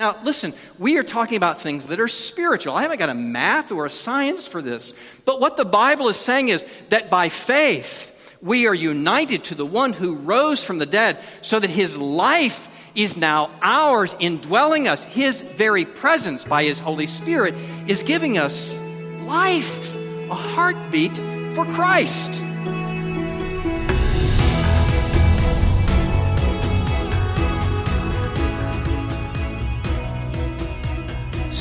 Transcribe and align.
Now, 0.00 0.16
listen, 0.22 0.54
we 0.78 0.96
are 0.96 1.02
talking 1.02 1.36
about 1.36 1.60
things 1.60 1.84
that 1.86 2.00
are 2.00 2.08
spiritual. 2.08 2.74
I 2.74 2.80
haven't 2.80 2.96
got 2.96 3.10
a 3.10 3.14
math 3.14 3.70
or 3.70 3.84
a 3.84 3.90
science 3.90 4.48
for 4.48 4.62
this. 4.62 4.94
But 5.26 5.42
what 5.42 5.58
the 5.58 5.66
Bible 5.66 6.08
is 6.08 6.16
saying 6.16 6.48
is 6.48 6.64
that 6.88 7.10
by 7.10 7.28
faith, 7.28 8.34
we 8.40 8.66
are 8.66 8.74
united 8.74 9.44
to 9.44 9.54
the 9.54 9.66
one 9.66 9.92
who 9.92 10.14
rose 10.14 10.64
from 10.64 10.78
the 10.78 10.86
dead 10.86 11.18
so 11.42 11.60
that 11.60 11.68
his 11.68 11.98
life 11.98 12.68
is 12.94 13.18
now 13.18 13.50
ours, 13.60 14.16
indwelling 14.18 14.88
us. 14.88 15.04
His 15.04 15.42
very 15.42 15.84
presence 15.84 16.46
by 16.46 16.64
his 16.64 16.78
Holy 16.78 17.06
Spirit 17.06 17.54
is 17.86 18.02
giving 18.02 18.38
us 18.38 18.80
life, 19.26 19.94
a 20.30 20.34
heartbeat 20.34 21.14
for 21.54 21.66
Christ. 21.74 22.40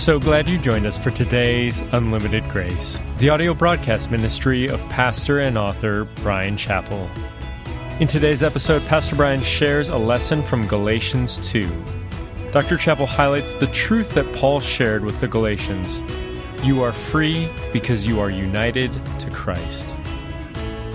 So 0.09 0.17
glad 0.17 0.49
you 0.49 0.57
joined 0.57 0.87
us 0.87 0.97
for 0.97 1.11
today's 1.11 1.81
Unlimited 1.91 2.43
Grace, 2.49 2.97
the 3.19 3.29
audio 3.29 3.53
broadcast 3.53 4.09
ministry 4.09 4.67
of 4.67 4.81
pastor 4.89 5.37
and 5.37 5.55
author 5.55 6.05
Bryan 6.23 6.55
Chapell. 6.55 7.07
In 7.99 8.07
today's 8.07 8.41
episode, 8.41 8.83
Pastor 8.87 9.15
Bryan 9.15 9.43
shares 9.43 9.89
a 9.89 9.97
lesson 9.97 10.41
from 10.41 10.65
Galatians 10.65 11.37
2. 11.47 11.69
Dr. 12.51 12.75
Chapell 12.77 13.05
highlights 13.05 13.53
the 13.53 13.67
truth 13.67 14.15
that 14.15 14.33
Paul 14.33 14.59
shared 14.59 15.05
with 15.05 15.19
the 15.19 15.27
Galatians 15.27 16.01
you 16.63 16.81
are 16.81 16.91
free 16.91 17.47
because 17.71 18.07
you 18.07 18.19
are 18.19 18.31
united 18.31 18.91
to 19.19 19.29
Christ. 19.29 19.95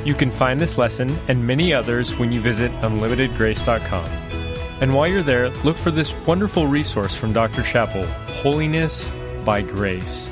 You 0.04 0.14
can 0.14 0.32
find 0.32 0.58
this 0.58 0.76
lesson 0.76 1.16
and 1.28 1.46
many 1.46 1.72
others 1.72 2.16
when 2.16 2.32
you 2.32 2.40
visit 2.40 2.72
unlimitedgrace.com. 2.80 4.23
And 4.84 4.92
while 4.92 5.08
you're 5.08 5.22
there, 5.22 5.48
look 5.64 5.78
for 5.78 5.90
this 5.90 6.12
wonderful 6.26 6.66
resource 6.66 7.14
from 7.14 7.32
Dr. 7.32 7.62
Chapell 7.62 8.04
Holiness 8.42 9.10
by 9.42 9.62
Grace. 9.62 10.28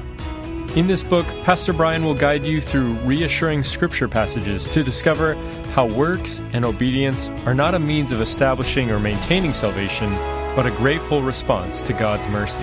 In 0.76 0.86
this 0.86 1.02
book, 1.02 1.24
Pastor 1.42 1.72
Bryan 1.72 2.04
will 2.04 2.12
guide 2.12 2.44
you 2.44 2.60
through 2.60 2.98
reassuring 2.98 3.62
scripture 3.62 4.08
passages 4.08 4.68
to 4.68 4.82
discover 4.84 5.36
how 5.72 5.86
works 5.86 6.42
and 6.52 6.66
obedience 6.66 7.30
are 7.46 7.54
not 7.54 7.74
a 7.74 7.78
means 7.78 8.12
of 8.12 8.20
establishing 8.20 8.90
or 8.90 9.00
maintaining 9.00 9.54
salvation, 9.54 10.10
but 10.54 10.66
a 10.66 10.70
grateful 10.72 11.22
response 11.22 11.80
to 11.80 11.94
God's 11.94 12.28
mercy. 12.28 12.62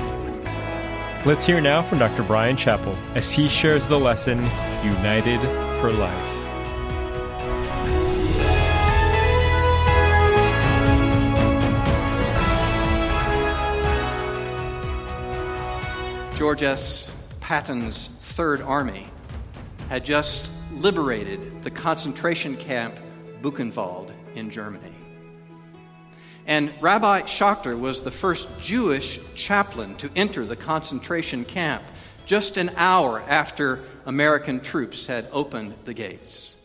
Let's 1.25 1.47
hear 1.47 1.59
now 1.59 1.81
from 1.81 1.97
Dr. 1.97 2.21
Bryan 2.21 2.55
Chapell 2.55 2.95
as 3.15 3.31
he 3.31 3.49
shares 3.49 3.87
the 3.87 3.99
lesson 3.99 4.37
United 4.83 5.41
for 5.81 5.91
Life. 5.91 6.38
George 16.39 16.63
S. 16.63 17.11
Patton's 17.41 18.07
Third 18.07 18.61
Army 18.61 19.09
had 19.89 20.05
just 20.05 20.49
liberated 20.71 21.63
the 21.63 21.69
concentration 21.69 22.55
camp 22.55 22.97
Buchenwald 23.41 24.13
in 24.35 24.49
Germany. 24.49 24.95
And 26.47 26.71
Rabbi 26.79 27.23
Schacter 27.23 27.77
was 27.77 28.03
the 28.03 28.11
first 28.11 28.47
Jewish 28.61 29.19
chaplain 29.35 29.97
to 29.97 30.09
enter 30.15 30.45
the 30.45 30.55
concentration 30.55 31.43
camp 31.43 31.83
just 32.25 32.55
an 32.55 32.71
hour 32.77 33.19
after 33.27 33.83
American 34.05 34.61
troops 34.61 35.07
had 35.07 35.27
opened 35.33 35.73
the 35.83 35.93
gates. 35.93 36.55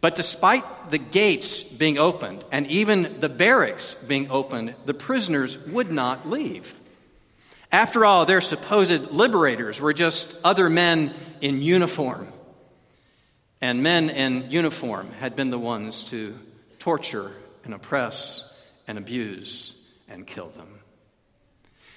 But 0.00 0.14
despite 0.14 0.92
the 0.92 0.98
gates 0.98 1.60
being 1.64 1.98
opened 1.98 2.44
and 2.52 2.68
even 2.68 3.18
the 3.18 3.28
barracks 3.28 3.96
being 3.96 4.30
opened, 4.30 4.76
the 4.84 4.94
prisoners 4.94 5.58
would 5.66 5.90
not 5.90 6.28
leave. 6.30 6.76
After 7.72 8.04
all, 8.04 8.26
their 8.26 8.40
supposed 8.40 9.10
liberators 9.10 9.80
were 9.80 9.92
just 9.92 10.36
other 10.44 10.70
men 10.70 11.12
in 11.40 11.62
uniform. 11.62 12.32
And 13.60 13.82
men 13.82 14.10
in 14.10 14.50
uniform 14.50 15.10
had 15.18 15.34
been 15.34 15.50
the 15.50 15.58
ones 15.58 16.04
to 16.04 16.38
torture 16.78 17.32
and 17.64 17.74
oppress 17.74 18.56
and 18.86 18.98
abuse 18.98 19.82
and 20.08 20.26
kill 20.26 20.48
them. 20.50 20.68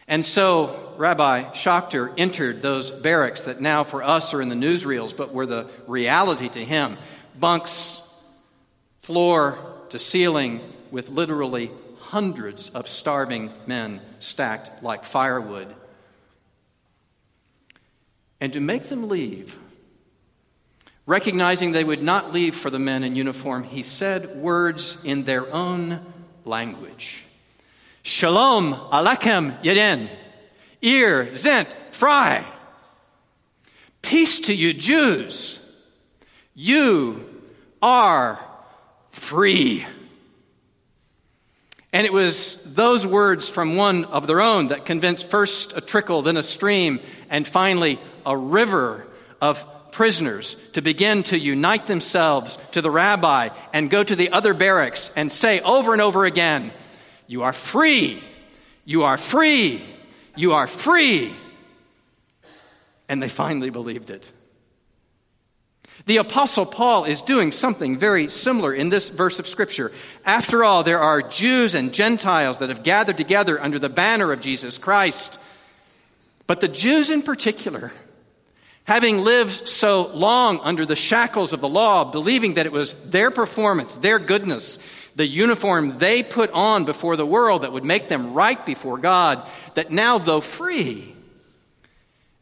And 0.07 0.25
so 0.25 0.95
Rabbi 0.97 1.43
Schacter 1.51 2.11
entered 2.17 2.63
those 2.63 2.89
barracks 2.89 3.43
that 3.43 3.61
now 3.61 3.83
for 3.83 4.01
us 4.01 4.33
are 4.33 4.41
in 4.41 4.49
the 4.49 4.55
newsreels, 4.55 5.15
but 5.15 5.33
were 5.33 5.45
the 5.45 5.69
reality 5.85 6.49
to 6.49 6.65
him. 6.65 6.97
Bunks, 7.39 8.01
floor 9.01 9.59
to 9.89 9.99
ceiling, 9.99 10.61
with 10.89 11.09
literally 11.09 11.69
hundreds 12.09 12.69
of 12.69 12.89
starving 12.89 13.51
men 13.67 14.01
stacked 14.17 14.81
like 14.81 15.05
firewood. 15.05 15.67
And 18.41 18.51
to 18.53 18.59
make 18.59 18.89
them 18.89 19.09
leave, 19.09 19.59
recognizing 21.05 21.71
they 21.71 21.83
would 21.83 22.01
not 22.01 22.33
leave 22.33 22.55
for 22.55 22.71
the 22.71 22.79
men 22.79 23.03
in 23.03 23.15
uniform, 23.15 23.63
he 23.63 23.83
said 23.83 24.37
words 24.37 25.03
in 25.05 25.23
their 25.23 25.51
own 25.53 25.99
language 26.45 27.23
Shalom 28.01 28.73
Aleichem 28.73 29.61
Yedin, 29.61 30.09
Ir 30.81 31.27
Zent 31.35 31.67
Fry. 31.91 32.43
Peace 34.01 34.39
to 34.39 34.55
you, 34.55 34.73
Jews. 34.73 35.63
You 36.55 37.23
are 37.83 38.39
free. 39.11 39.85
And 41.91 42.05
it 42.05 42.13
was 42.13 42.73
those 42.75 43.07
words 43.07 43.49
from 43.49 43.75
one 43.75 44.05
of 44.05 44.27
their 44.27 44.41
own 44.41 44.67
that 44.67 44.85
convinced 44.85 45.29
first 45.29 45.75
a 45.75 45.81
trickle, 45.81 46.21
then 46.21 46.37
a 46.37 46.43
stream, 46.43 46.99
and 47.29 47.47
finally 47.47 47.99
a 48.25 48.37
river 48.37 49.07
of 49.41 49.65
prisoners 49.91 50.53
to 50.71 50.81
begin 50.81 51.23
to 51.23 51.39
unite 51.39 51.87
themselves 51.87 52.57
to 52.73 52.81
the 52.81 52.91
rabbi 52.91 53.49
and 53.73 53.89
go 53.89 54.03
to 54.03 54.15
the 54.15 54.29
other 54.29 54.53
barracks 54.53 55.11
and 55.15 55.31
say 55.31 55.61
over 55.61 55.93
and 55.93 56.01
over 56.01 56.25
again, 56.25 56.71
You 57.27 57.43
are 57.43 57.53
free! 57.53 58.23
You 58.85 59.03
are 59.03 59.17
free! 59.17 59.83
You 60.35 60.53
are 60.53 60.67
free! 60.67 61.33
And 63.07 63.21
they 63.21 63.29
finally 63.29 63.71
believed 63.71 64.11
it. 64.11 64.31
The 66.09 66.17
Apostle 66.17 66.65
Paul 66.65 67.05
is 67.05 67.21
doing 67.21 67.51
something 67.51 67.95
very 67.95 68.29
similar 68.29 68.73
in 68.73 68.89
this 68.89 69.09
verse 69.09 69.37
of 69.37 69.45
Scripture. 69.45 69.91
After 70.25 70.63
all, 70.63 70.81
there 70.81 70.97
are 70.97 71.21
Jews 71.21 71.75
and 71.75 71.93
Gentiles 71.93 72.57
that 72.57 72.69
have 72.69 72.81
gathered 72.81 73.15
together 73.15 73.61
under 73.61 73.77
the 73.77 73.89
banner 73.89 74.33
of 74.33 74.41
Jesus 74.41 74.79
Christ. 74.79 75.39
But 76.47 76.61
the 76.61 76.67
Jews 76.67 77.11
in 77.11 77.21
particular, 77.21 77.91
having 78.85 79.19
lived 79.19 79.67
so 79.67 80.07
long 80.15 80.57
under 80.63 80.83
the 80.83 80.95
shackles 80.95 81.53
of 81.53 81.61
the 81.61 81.69
law, 81.69 82.05
believing 82.05 82.55
that 82.55 82.65
it 82.65 82.71
was 82.71 82.93
their 82.93 83.29
performance, 83.29 83.95
their 83.95 84.17
goodness, 84.17 84.79
the 85.15 85.27
uniform 85.27 85.99
they 85.99 86.23
put 86.23 86.49
on 86.53 86.85
before 86.85 87.17
the 87.17 87.23
world 87.23 87.61
that 87.61 87.71
would 87.71 87.85
make 87.85 88.07
them 88.07 88.33
right 88.33 88.65
before 88.65 88.97
God, 88.97 89.47
that 89.75 89.91
now, 89.91 90.17
though 90.17 90.41
free, 90.41 91.13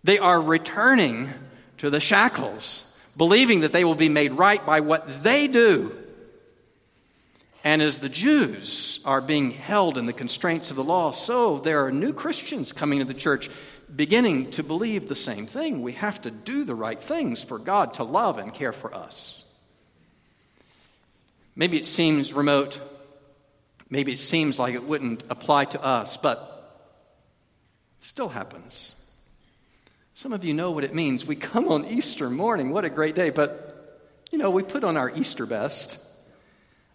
they 0.05 0.19
are 0.19 0.39
returning 0.39 1.29
to 1.79 1.89
the 1.89 1.99
shackles 1.99 2.86
believing 3.17 3.61
that 3.61 3.73
they 3.73 3.83
will 3.83 3.95
be 3.95 4.09
made 4.09 4.33
right 4.33 4.63
by 4.65 4.79
what 4.79 5.23
they 5.23 5.47
do. 5.47 5.95
And 7.63 7.81
as 7.81 7.99
the 7.99 8.09
Jews 8.09 8.99
are 9.03 9.19
being 9.19 9.51
held 9.51 9.97
in 9.97 10.05
the 10.05 10.13
constraints 10.13 10.69
of 10.69 10.77
the 10.77 10.83
law, 10.83 11.11
so 11.11 11.59
there 11.59 11.85
are 11.85 11.91
new 11.91 12.13
Christians 12.13 12.71
coming 12.71 12.99
to 12.99 13.05
the 13.05 13.13
church 13.13 13.49
beginning 13.93 14.51
to 14.51 14.63
believe 14.63 15.07
the 15.07 15.15
same 15.15 15.47
thing. 15.47 15.81
We 15.81 15.93
have 15.93 16.21
to 16.21 16.31
do 16.31 16.63
the 16.63 16.75
right 16.75 17.01
things 17.01 17.43
for 17.43 17.57
God 17.57 17.95
to 17.95 18.03
love 18.03 18.37
and 18.37 18.53
care 18.53 18.71
for 18.71 18.93
us. 18.93 19.43
Maybe 21.55 21.77
it 21.77 21.85
seems 21.85 22.33
remote. 22.33 22.79
Maybe 23.89 24.13
it 24.13 24.19
seems 24.19 24.59
like 24.59 24.75
it 24.75 24.83
wouldn't 24.83 25.23
apply 25.29 25.65
to 25.65 25.83
us, 25.83 26.17
but 26.17 26.37
it 27.99 28.05
still 28.05 28.29
happens. 28.29 28.93
Some 30.17 30.33
of 30.33 30.43
you 30.43 30.55
know 30.55 30.71
what 30.71 30.83
it 30.83 30.95
means. 30.95 31.27
We 31.27 31.35
come 31.35 31.67
on 31.67 31.85
Easter 31.85 32.27
morning. 32.27 32.71
What 32.71 32.85
a 32.85 32.89
great 32.89 33.13
day. 33.13 33.29
But, 33.29 34.01
you 34.31 34.39
know, 34.39 34.49
we 34.49 34.63
put 34.63 34.83
on 34.83 34.97
our 34.97 35.11
Easter 35.11 35.45
best, 35.45 36.03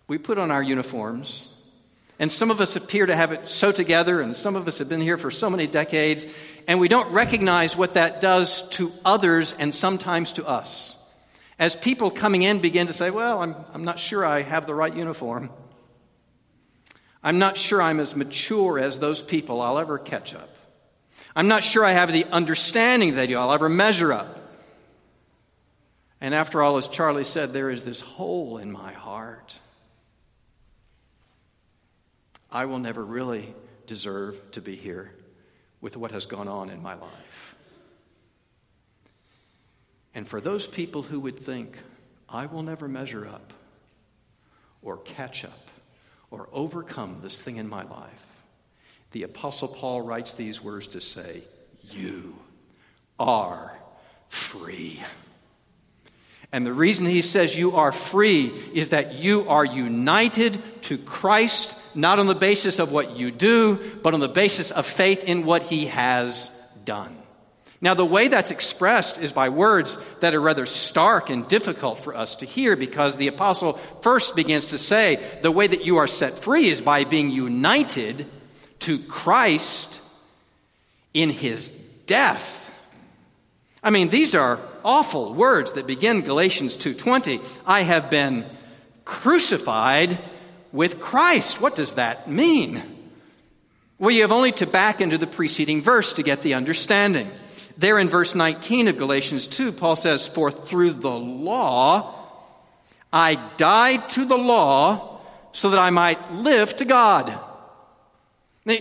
we 0.08 0.18
put 0.18 0.38
on 0.38 0.50
our 0.50 0.60
uniforms. 0.60 1.48
And 2.18 2.32
some 2.32 2.50
of 2.50 2.60
us 2.60 2.74
appear 2.74 3.06
to 3.06 3.14
have 3.14 3.30
it 3.30 3.48
so 3.48 3.70
together, 3.70 4.20
and 4.20 4.34
some 4.34 4.56
of 4.56 4.66
us 4.66 4.78
have 4.78 4.88
been 4.88 5.00
here 5.00 5.18
for 5.18 5.30
so 5.30 5.48
many 5.48 5.68
decades, 5.68 6.26
and 6.66 6.80
we 6.80 6.88
don't 6.88 7.12
recognize 7.12 7.76
what 7.76 7.94
that 7.94 8.20
does 8.20 8.68
to 8.70 8.90
others 9.04 9.54
and 9.56 9.72
sometimes 9.72 10.32
to 10.32 10.44
us. 10.44 10.96
As 11.60 11.76
people 11.76 12.10
coming 12.10 12.42
in 12.42 12.58
begin 12.58 12.88
to 12.88 12.92
say, 12.92 13.10
Well, 13.10 13.40
I'm, 13.40 13.54
I'm 13.72 13.84
not 13.84 14.00
sure 14.00 14.26
I 14.26 14.42
have 14.42 14.66
the 14.66 14.74
right 14.74 14.96
uniform. 14.96 15.48
I'm 17.22 17.38
not 17.38 17.56
sure 17.56 17.80
I'm 17.80 18.00
as 18.00 18.16
mature 18.16 18.80
as 18.80 18.98
those 18.98 19.22
people. 19.22 19.60
I'll 19.62 19.78
ever 19.78 19.96
catch 19.96 20.34
up. 20.34 20.51
I'm 21.34 21.48
not 21.48 21.64
sure 21.64 21.84
I 21.84 21.92
have 21.92 22.12
the 22.12 22.26
understanding 22.26 23.14
that 23.14 23.30
I'll 23.32 23.52
ever 23.52 23.68
measure 23.68 24.12
up. 24.12 24.38
And 26.20 26.34
after 26.34 26.62
all, 26.62 26.76
as 26.76 26.88
Charlie 26.88 27.24
said, 27.24 27.52
there 27.52 27.70
is 27.70 27.84
this 27.84 28.00
hole 28.00 28.58
in 28.58 28.70
my 28.70 28.92
heart. 28.92 29.58
I 32.50 32.66
will 32.66 32.78
never 32.78 33.04
really 33.04 33.54
deserve 33.86 34.38
to 34.52 34.60
be 34.60 34.76
here 34.76 35.10
with 35.80 35.96
what 35.96 36.12
has 36.12 36.26
gone 36.26 36.48
on 36.48 36.70
in 36.70 36.82
my 36.82 36.94
life. 36.94 37.56
And 40.14 40.28
for 40.28 40.40
those 40.40 40.66
people 40.66 41.02
who 41.02 41.18
would 41.20 41.38
think, 41.38 41.78
I 42.28 42.46
will 42.46 42.62
never 42.62 42.86
measure 42.86 43.26
up 43.26 43.52
or 44.82 44.98
catch 44.98 45.44
up 45.44 45.70
or 46.30 46.48
overcome 46.52 47.20
this 47.22 47.40
thing 47.40 47.56
in 47.56 47.68
my 47.68 47.82
life, 47.82 48.26
the 49.12 49.22
Apostle 49.22 49.68
Paul 49.68 50.02
writes 50.02 50.32
these 50.34 50.62
words 50.62 50.88
to 50.88 51.00
say, 51.00 51.42
You 51.90 52.34
are 53.18 53.72
free. 54.28 55.00
And 56.50 56.66
the 56.66 56.72
reason 56.72 57.06
he 57.06 57.22
says 57.22 57.56
you 57.56 57.76
are 57.76 57.92
free 57.92 58.52
is 58.74 58.90
that 58.90 59.14
you 59.14 59.48
are 59.48 59.64
united 59.64 60.58
to 60.82 60.98
Christ, 60.98 61.78
not 61.96 62.18
on 62.18 62.26
the 62.26 62.34
basis 62.34 62.78
of 62.78 62.92
what 62.92 63.16
you 63.16 63.30
do, 63.30 63.80
but 64.02 64.12
on 64.12 64.20
the 64.20 64.28
basis 64.28 64.70
of 64.70 64.84
faith 64.84 65.24
in 65.24 65.46
what 65.46 65.62
he 65.62 65.86
has 65.86 66.50
done. 66.84 67.16
Now, 67.80 67.94
the 67.94 68.06
way 68.06 68.28
that's 68.28 68.52
expressed 68.52 69.20
is 69.20 69.32
by 69.32 69.48
words 69.48 69.98
that 70.20 70.34
are 70.34 70.40
rather 70.40 70.66
stark 70.66 71.30
and 71.30 71.48
difficult 71.48 71.98
for 71.98 72.14
us 72.14 72.36
to 72.36 72.46
hear 72.46 72.76
because 72.76 73.16
the 73.16 73.28
apostle 73.28 73.72
first 74.02 74.36
begins 74.36 74.68
to 74.68 74.78
say 74.78 75.18
the 75.42 75.50
way 75.50 75.66
that 75.66 75.84
you 75.84 75.96
are 75.96 76.06
set 76.06 76.34
free 76.34 76.68
is 76.68 76.80
by 76.80 77.04
being 77.04 77.30
united 77.30 78.26
to 78.82 78.98
Christ 78.98 80.00
in 81.14 81.30
his 81.30 81.68
death. 82.06 82.70
I 83.82 83.90
mean, 83.90 84.08
these 84.08 84.34
are 84.34 84.60
awful 84.84 85.34
words 85.34 85.72
that 85.72 85.86
begin 85.86 86.22
Galatians 86.22 86.76
2:20. 86.76 87.40
I 87.66 87.82
have 87.82 88.10
been 88.10 88.46
crucified 89.04 90.18
with 90.72 91.00
Christ. 91.00 91.60
What 91.60 91.74
does 91.74 91.92
that 91.92 92.28
mean? 92.28 92.82
Well, 93.98 94.10
you 94.10 94.22
have 94.22 94.32
only 94.32 94.52
to 94.52 94.66
back 94.66 95.00
into 95.00 95.18
the 95.18 95.26
preceding 95.26 95.82
verse 95.82 96.12
to 96.14 96.22
get 96.22 96.42
the 96.42 96.54
understanding. 96.54 97.30
There 97.78 97.98
in 97.98 98.08
verse 98.08 98.34
19 98.34 98.88
of 98.88 98.98
Galatians 98.98 99.46
2, 99.46 99.72
Paul 99.72 99.96
says, 99.96 100.26
For 100.26 100.50
through 100.50 100.92
the 100.94 101.18
law 101.18 102.14
I 103.12 103.34
died 103.56 104.08
to 104.10 104.24
the 104.24 104.38
law 104.38 105.20
so 105.52 105.70
that 105.70 105.78
I 105.78 105.90
might 105.90 106.32
live 106.32 106.76
to 106.76 106.84
God. 106.84 107.38
Now, 108.64 108.76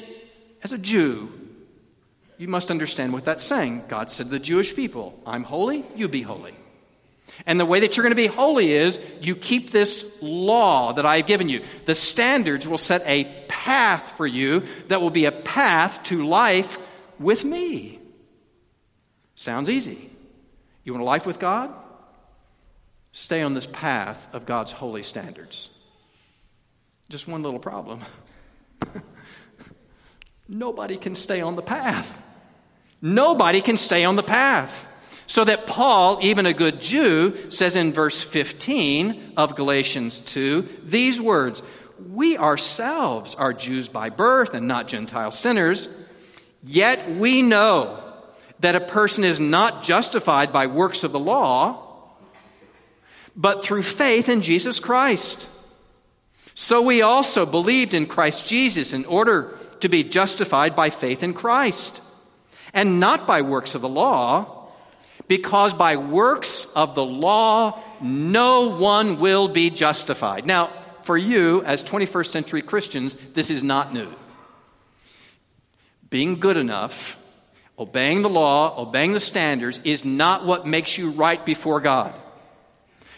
as 0.64 0.72
a 0.72 0.78
Jew, 0.78 1.32
you 2.38 2.48
must 2.48 2.72
understand 2.72 3.14
what 3.14 3.26
that's 3.26 3.44
saying. 3.44 3.84
God 3.88 4.12
said 4.12 4.28
to 4.28 4.32
the 4.32 4.40
Jewish 4.40 4.76
people, 4.76 5.20
I'm 5.26 5.44
holy, 5.44 5.86
you 5.96 6.08
be 6.08 6.22
holy. 6.22 6.56
And 7.46 7.60
the 7.60 7.66
way 7.66 7.80
that 7.80 7.96
you're 7.96 8.04
going 8.04 8.12
to 8.12 8.16
be 8.16 8.28
holy 8.28 8.74
is 8.74 9.00
you 9.22 9.36
keep 9.36 9.72
this 9.72 10.06
law 10.22 10.94
that 10.94 11.06
I've 11.06 11.28
given 11.28 11.50
you. 11.50 11.62
The 11.86 11.96
standards 11.96 12.68
will 12.68 12.78
set 12.78 13.04
a 13.06 13.26
path 13.48 14.18
for 14.18 14.28
you 14.28 14.64
that 14.88 15.02
will 15.02 15.10
be 15.10 15.26
a 15.26 15.32
path 15.32 16.04
to 16.06 16.26
life 16.26 16.78
with 17.20 17.44
me. 17.46 18.00
Sounds 19.36 19.70
easy. 19.70 20.10
You 20.84 20.94
want 20.94 21.04
a 21.04 21.06
life 21.06 21.26
with 21.26 21.40
God? 21.40 21.74
Stay 23.12 23.42
on 23.42 23.54
this 23.54 23.68
path 23.68 24.34
of 24.34 24.46
God's 24.46 24.72
holy 24.72 25.04
standards. 25.04 25.70
Just 27.10 27.28
one 27.28 27.44
little 27.44 27.60
problem. 27.60 28.02
Nobody 30.52 30.98
can 30.98 31.16
stay 31.16 31.40
on 31.40 31.56
the 31.56 31.62
path. 31.62 32.22
Nobody 33.02 33.62
can 33.62 33.78
stay 33.78 34.04
on 34.04 34.18
the 34.18 34.22
path. 34.22 34.86
So 35.26 35.46
that 35.46 35.66
Paul, 35.66 36.20
even 36.22 36.46
a 36.46 36.52
good 36.52 36.82
Jew, 36.82 37.50
says 37.50 37.78
in 37.78 37.94
verse 37.94 38.22
15 38.22 39.36
of 39.38 39.56
Galatians 39.56 40.20
2 40.20 40.68
these 40.84 41.22
words 41.22 41.64
We 42.12 42.36
ourselves 42.38 43.34
are 43.36 43.54
Jews 43.54 43.88
by 43.88 44.10
birth 44.10 44.54
and 44.54 44.68
not 44.68 44.90
Gentile 44.90 45.32
sinners, 45.32 45.88
yet 46.66 47.10
we 47.10 47.42
know 47.42 48.04
that 48.60 48.76
a 48.76 48.82
person 48.82 49.24
is 49.24 49.40
not 49.40 49.84
justified 49.84 50.52
by 50.52 50.68
works 50.68 51.06
of 51.06 51.14
the 51.14 51.20
law, 51.20 52.12
but 53.38 53.64
through 53.64 53.84
faith 53.84 54.28
in 54.28 54.42
Jesus 54.42 54.82
Christ. 54.82 55.48
So 56.56 56.82
we 56.82 57.02
also 57.02 57.46
believed 57.46 57.94
in 57.94 58.06
Christ 58.06 58.46
Jesus 58.46 58.92
in 58.92 59.06
order 59.06 59.58
to 59.82 59.90
be 59.90 60.04
justified 60.04 60.76
by 60.76 60.90
faith 60.90 61.24
in 61.24 61.34
Christ, 61.34 62.02
and 62.74 63.00
not 63.00 63.28
by 63.28 63.42
works 63.42 63.76
of 63.76 63.82
the 63.82 63.90
law, 63.90 64.70
because 65.28 65.74
by 65.74 65.96
works 65.96 66.66
of 66.76 66.96
the 66.96 67.06
law 67.06 67.80
no 68.02 68.76
one 68.78 69.20
will 69.20 69.48
be 69.48 69.70
justified. 69.70 70.46
Now, 70.46 70.70
for 71.04 71.18
you, 71.18 71.64
as 71.64 71.84
21st 71.84 72.28
century 72.28 72.62
Christians, 72.62 73.16
this 73.34 73.50
is 73.50 73.64
not 73.64 73.94
new. 73.94 74.12
Being 76.10 76.40
good 76.40 76.58
enough, 76.58 77.18
obeying 77.78 78.22
the 78.22 78.30
law, 78.30 78.82
obeying 78.82 79.14
the 79.14 79.20
standards, 79.20 79.80
is 79.84 80.04
not 80.04 80.46
what 80.46 80.68
makes 80.68 80.98
you 80.98 81.12
right 81.12 81.44
before 81.46 81.80
God. 81.80 82.14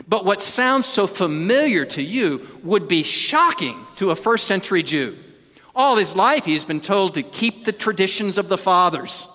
But 0.07 0.25
what 0.25 0.41
sounds 0.41 0.85
so 0.85 1.07
familiar 1.07 1.85
to 1.85 2.01
you 2.01 2.47
would 2.63 2.87
be 2.87 3.03
shocking 3.03 3.77
to 3.97 4.11
a 4.11 4.15
first 4.15 4.47
century 4.47 4.83
Jew. 4.83 5.17
All 5.75 5.95
his 5.95 6.15
life, 6.15 6.45
he's 6.45 6.65
been 6.65 6.81
told 6.81 7.15
to 7.15 7.23
keep 7.23 7.65
the 7.65 7.71
traditions 7.71 8.37
of 8.37 8.47
the 8.47 8.57
fathers, 8.57 9.27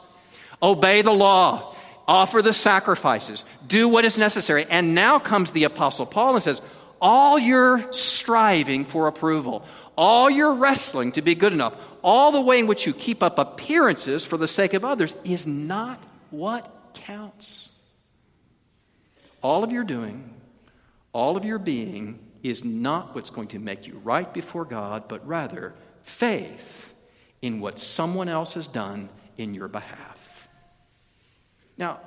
obey 0.63 1.03
the 1.03 1.13
law, 1.13 1.75
offer 2.07 2.43
the 2.43 2.53
sacrifices, 2.53 3.45
do 3.67 3.89
what 3.89 4.05
is 4.05 4.19
necessary. 4.19 4.65
And 4.69 4.95
now 4.95 5.19
comes 5.19 5.51
the 5.51 5.65
Apostle 5.65 6.07
Paul 6.07 6.35
and 6.35 6.43
says, 6.43 6.63
All 7.01 7.39
your 7.39 7.93
striving 7.93 8.85
for 8.85 9.09
approval, 9.09 9.65
all 9.97 10.31
your 10.31 10.55
wrestling 10.55 11.13
to 11.13 11.23
be 11.23 11.35
good 11.35 11.53
enough, 11.53 11.77
all 12.03 12.31
the 12.31 12.41
way 12.41 12.61
in 12.61 12.69
which 12.69 12.87
you 12.87 12.93
keep 12.93 13.23
up 13.23 13.39
appearances 13.39 14.25
for 14.25 14.37
the 14.37 14.49
sake 14.49 14.75
of 14.75 14.85
others 14.85 15.15
is 15.25 15.47
not 15.47 16.05
what 16.31 16.73
counts. 16.95 17.73
All 19.43 19.65
of 19.65 19.73
your 19.73 19.85
doing, 19.85 20.35
all 21.13 21.37
of 21.37 21.45
your 21.45 21.59
being 21.59 22.21
is 22.43 22.65
not 22.65 23.15
what's 23.15 23.31
going 23.31 23.49
to 23.49 23.59
make 23.59 23.87
you 23.89 24.01
right 24.05 24.33
before 24.33 24.65
God, 24.65 25.09
but 25.09 25.27
rather 25.27 25.75
faith 26.09 26.95
in 27.43 27.61
what 27.61 27.79
someone 27.79 28.29
else 28.29 28.55
has 28.55 28.67
done 28.67 29.09
in 29.37 29.55
your 29.55 29.69
behalf. 29.69 30.49
Now, 31.77 32.01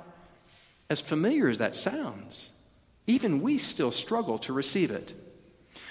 as 0.90 1.00
familiar 1.00 1.48
as 1.48 1.58
that 1.58 1.76
sounds, 1.76 2.52
even 3.06 3.40
we 3.40 3.58
still 3.58 3.90
struggle 3.90 4.38
to 4.40 4.52
receive 4.52 4.90
it. 4.90 5.14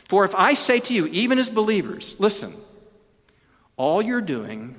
For 0.07 0.25
if 0.25 0.35
I 0.35 0.53
say 0.53 0.79
to 0.81 0.93
you, 0.93 1.07
even 1.07 1.39
as 1.39 1.49
believers, 1.49 2.15
listen, 2.19 2.53
all 3.77 4.01
you're 4.01 4.21
doing, 4.21 4.75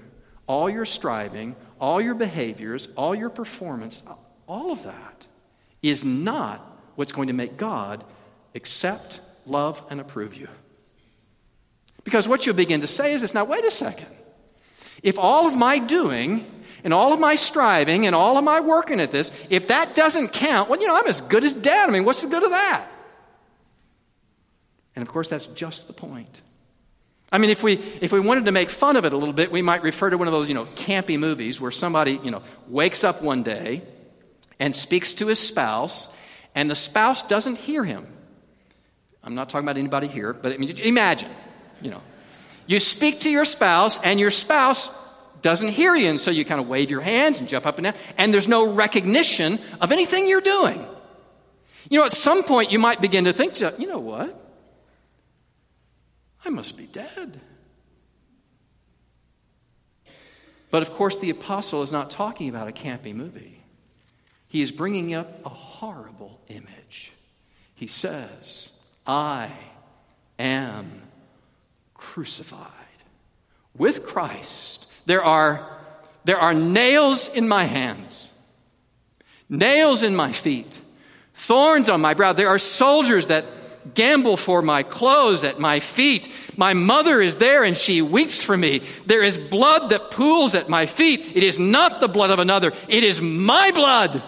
all 0.46 0.70
your 0.70 0.84
striving, 0.84 1.56
all 1.80 2.00
your 2.00 2.14
behaviors, 2.14 2.88
all 2.96 3.14
your 3.14 3.30
performance, 3.30 4.02
all 4.46 4.70
of 4.70 4.84
that 4.84 5.26
is 5.82 6.04
not 6.04 6.60
what's 6.94 7.12
going 7.12 7.28
to 7.28 7.34
make 7.34 7.56
God 7.56 8.04
accept, 8.54 9.20
love, 9.46 9.82
and 9.90 10.00
approve 10.00 10.34
you. 10.34 10.48
Because 12.04 12.26
what 12.26 12.46
you'll 12.46 12.56
begin 12.56 12.80
to 12.80 12.86
say 12.86 13.12
is 13.12 13.20
this 13.20 13.34
now, 13.34 13.44
wait 13.44 13.64
a 13.64 13.70
second. 13.70 14.08
If 15.02 15.18
all 15.18 15.46
of 15.46 15.56
my 15.56 15.78
doing 15.78 16.46
and 16.84 16.92
all 16.92 17.12
of 17.12 17.20
my 17.20 17.34
striving 17.34 18.06
and 18.06 18.14
all 18.14 18.36
of 18.38 18.44
my 18.44 18.60
working 18.60 19.00
at 19.00 19.12
this, 19.12 19.30
if 19.50 19.68
that 19.68 19.94
doesn't 19.94 20.32
count, 20.32 20.68
well, 20.68 20.80
you 20.80 20.86
know, 20.86 20.96
I'm 20.96 21.06
as 21.06 21.20
good 21.20 21.44
as 21.44 21.54
dead. 21.54 21.88
I 21.88 21.92
mean, 21.92 22.04
what's 22.04 22.22
the 22.22 22.28
good 22.28 22.42
of 22.42 22.50
that? 22.50 22.88
And 24.94 25.02
of 25.02 25.08
course, 25.08 25.28
that's 25.28 25.46
just 25.46 25.86
the 25.86 25.92
point. 25.92 26.42
I 27.30 27.38
mean, 27.38 27.48
if 27.48 27.62
we, 27.62 27.74
if 27.74 28.12
we 28.12 28.20
wanted 28.20 28.44
to 28.44 28.52
make 28.52 28.68
fun 28.68 28.96
of 28.96 29.06
it 29.06 29.12
a 29.12 29.16
little 29.16 29.32
bit, 29.32 29.50
we 29.50 29.62
might 29.62 29.82
refer 29.82 30.10
to 30.10 30.18
one 30.18 30.28
of 30.28 30.32
those, 30.32 30.48
you 30.48 30.54
know, 30.54 30.66
campy 30.66 31.18
movies 31.18 31.60
where 31.60 31.70
somebody, 31.70 32.20
you 32.22 32.30
know, 32.30 32.42
wakes 32.68 33.04
up 33.04 33.22
one 33.22 33.42
day 33.42 33.82
and 34.60 34.76
speaks 34.76 35.14
to 35.14 35.28
his 35.28 35.38
spouse, 35.38 36.08
and 36.54 36.70
the 36.70 36.74
spouse 36.74 37.22
doesn't 37.22 37.56
hear 37.56 37.84
him. 37.84 38.06
I'm 39.24 39.34
not 39.34 39.48
talking 39.48 39.64
about 39.64 39.78
anybody 39.78 40.08
here, 40.08 40.34
but 40.34 40.52
I 40.52 40.58
mean, 40.58 40.78
imagine 40.80 41.30
you 41.82 41.90
know. 41.90 42.02
You 42.66 42.78
speak 42.80 43.20
to 43.22 43.30
your 43.30 43.44
spouse, 43.44 43.98
and 43.98 44.20
your 44.20 44.30
spouse 44.30 44.88
doesn't 45.42 45.68
hear 45.68 45.94
you, 45.94 46.08
and 46.08 46.20
so 46.20 46.30
you 46.30 46.44
kind 46.44 46.60
of 46.60 46.68
wave 46.68 46.90
your 46.90 47.00
hands 47.00 47.40
and 47.40 47.48
jump 47.48 47.66
up 47.66 47.78
and 47.78 47.84
down, 47.84 47.94
and 48.16 48.32
there's 48.32 48.48
no 48.48 48.72
recognition 48.72 49.58
of 49.80 49.92
anything 49.92 50.28
you're 50.28 50.40
doing. 50.40 50.86
You 51.90 51.98
know, 51.98 52.06
at 52.06 52.12
some 52.12 52.44
point 52.44 52.70
you 52.70 52.78
might 52.78 53.00
begin 53.00 53.24
to 53.24 53.32
think, 53.32 53.58
you 53.60 53.86
know 53.86 53.98
what? 53.98 54.38
I 56.44 56.50
must 56.50 56.78
be 56.78 56.86
dead. 56.86 57.40
But 60.70 60.82
of 60.82 60.92
course, 60.92 61.18
the 61.18 61.30
apostle 61.30 61.82
is 61.82 61.92
not 61.92 62.10
talking 62.10 62.48
about 62.48 62.68
a 62.68 62.72
campy 62.72 63.14
movie. 63.14 63.62
He 64.48 64.62
is 64.62 64.72
bringing 64.72 65.12
up 65.12 65.44
a 65.44 65.50
horrible 65.50 66.40
image. 66.48 67.12
He 67.74 67.86
says, 67.86 68.70
I 69.06 69.50
am 70.38 71.02
crucified 72.02 72.68
with 73.76 74.04
Christ. 74.04 74.86
There 75.06 75.22
are, 75.24 75.66
there 76.24 76.38
are 76.38 76.52
nails 76.52 77.28
in 77.28 77.48
my 77.48 77.64
hands, 77.64 78.32
nails 79.48 80.02
in 80.02 80.14
my 80.14 80.32
feet, 80.32 80.80
thorns 81.34 81.88
on 81.88 82.00
my 82.00 82.14
brow. 82.14 82.32
There 82.32 82.48
are 82.48 82.58
soldiers 82.58 83.28
that, 83.28 83.44
gamble 83.94 84.36
for 84.36 84.62
my 84.62 84.82
clothes 84.82 85.42
at 85.42 85.58
my 85.58 85.80
feet. 85.80 86.28
My 86.56 86.72
mother 86.72 87.20
is 87.20 87.38
there 87.38 87.64
and 87.64 87.76
she 87.76 88.00
weeps 88.00 88.40
for 88.40 88.56
me. 88.56 88.82
There 89.06 89.24
is 89.24 89.38
blood 89.38 89.90
that 89.90 90.12
pools 90.12 90.54
at 90.54 90.68
my 90.68 90.86
feet. 90.86 91.36
It 91.36 91.42
is 91.42 91.58
not 91.58 92.00
the 92.00 92.08
blood 92.08 92.30
of 92.30 92.38
another, 92.38 92.72
it 92.88 93.02
is 93.04 93.20
my 93.20 93.72
blood. 93.74 94.22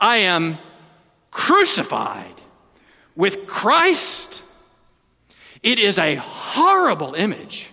I 0.00 0.16
am 0.18 0.58
crucified 1.30 2.40
with 3.14 3.46
Christ. 3.46 4.42
It 5.62 5.78
is 5.78 5.98
a 5.98 6.16
horrible 6.50 7.14
image. 7.14 7.70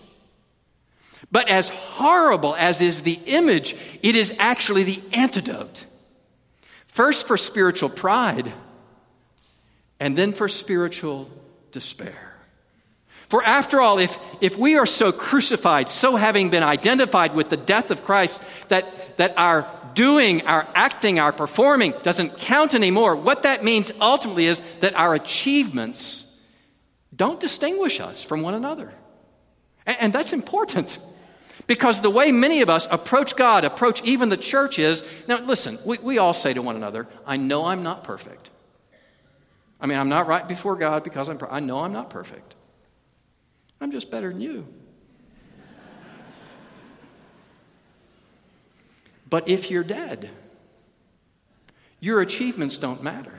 But 1.31 1.49
as 1.49 1.69
horrible 1.69 2.55
as 2.55 2.81
is 2.81 3.01
the 3.01 3.19
image, 3.25 3.75
it 4.01 4.15
is 4.15 4.33
actually 4.39 4.83
the 4.83 5.01
antidote. 5.13 5.85
First 6.87 7.27
for 7.27 7.37
spiritual 7.37 7.89
pride, 7.89 8.51
and 9.99 10.17
then 10.17 10.33
for 10.33 10.47
spiritual 10.47 11.29
despair. 11.71 12.35
For 13.29 13.43
after 13.43 13.81
all, 13.81 13.99
if, 13.99 14.17
if 14.41 14.57
we 14.57 14.77
are 14.77 14.85
so 14.85 15.11
crucified, 15.11 15.89
so 15.89 16.15
having 16.15 16.49
been 16.49 16.63
identified 16.63 17.35
with 17.35 17.49
the 17.49 17.57
death 17.57 17.91
of 17.91 18.05
Christ, 18.05 18.41
that, 18.69 19.17
that 19.17 19.33
our 19.37 19.69
doing, 19.95 20.45
our 20.47 20.65
acting, 20.75 21.19
our 21.19 21.33
performing 21.33 21.93
doesn't 22.03 22.37
count 22.37 22.73
anymore, 22.73 23.15
what 23.15 23.43
that 23.43 23.65
means 23.65 23.91
ultimately 23.99 24.45
is 24.45 24.61
that 24.79 24.95
our 24.95 25.13
achievements 25.13 26.26
don't 27.15 27.39
distinguish 27.39 27.99
us 27.99 28.23
from 28.23 28.41
one 28.41 28.53
another. 28.53 28.93
And, 29.85 30.11
that's 30.11 30.33
important. 30.33 30.99
Because 31.65 32.01
the 32.01 32.09
way 32.09 32.31
many 32.31 32.61
of 32.61 32.69
us 32.69 32.87
approach 32.91 33.35
God, 33.35 33.63
approach 33.63 34.03
even 34.03 34.29
the 34.29 34.37
church 34.37 34.79
is 34.79 35.03
now, 35.27 35.39
listen, 35.39 35.79
we, 35.85 35.97
we 35.99 36.17
all 36.17 36.33
say 36.33 36.53
to 36.53 36.61
one 36.61 36.75
another, 36.75 37.07
I 37.25 37.37
know 37.37 37.65
I'm 37.65 37.83
not 37.83 38.03
perfect. 38.03 38.49
I 39.79 39.85
mean, 39.85 39.97
I'm 39.97 40.09
not 40.09 40.27
right 40.27 40.47
before 40.47 40.75
God 40.75 41.03
because 41.03 41.29
I'm, 41.29 41.39
I 41.49 41.59
know 41.59 41.79
I'm 41.79 41.93
not 41.93 42.09
perfect. 42.09 42.55
I'm 43.79 43.91
just 43.91 44.11
better 44.11 44.29
than 44.29 44.41
you. 44.41 44.67
but 49.29 49.47
if 49.47 49.69
you're 49.69 49.83
dead, 49.83 50.29
your 51.99 52.21
achievements 52.21 52.77
don't 52.77 53.03
matter. 53.03 53.37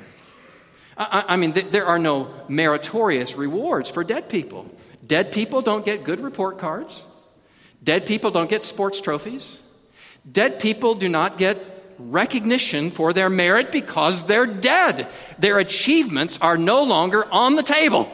I, 0.99 1.25
I 1.29 1.37
mean, 1.37 1.53
th- 1.53 1.71
there 1.71 1.87
are 1.87 1.99
no 1.99 2.29
meritorious 2.49 3.37
rewards 3.37 3.89
for 3.89 4.03
dead 4.03 4.29
people. 4.29 4.67
Dead 5.07 5.33
people 5.33 5.63
don't 5.63 5.85
get 5.85 6.05
good 6.05 6.21
report 6.21 6.59
cards. 6.59 7.05
Dead 7.83 8.05
people 8.05 8.31
don't 8.31 8.51
get 8.51 8.65
sports 8.65 9.01
trophies. 9.01 9.63
Dead 10.31 10.61
people 10.61 10.95
do 10.95 11.09
not 11.09 11.39
get 11.39 11.57
recognition 11.99 12.91
for 12.91 13.13
their 13.13 13.31
merit 13.31 13.73
because 13.73 14.25
they're 14.25 14.47
dead. 14.47 15.09
Their 15.39 15.59
achievements 15.59 16.39
are 16.41 16.59
no 16.59 16.83
longer 16.83 17.25
on 17.33 17.55
the 17.55 17.63
table. 17.63 18.11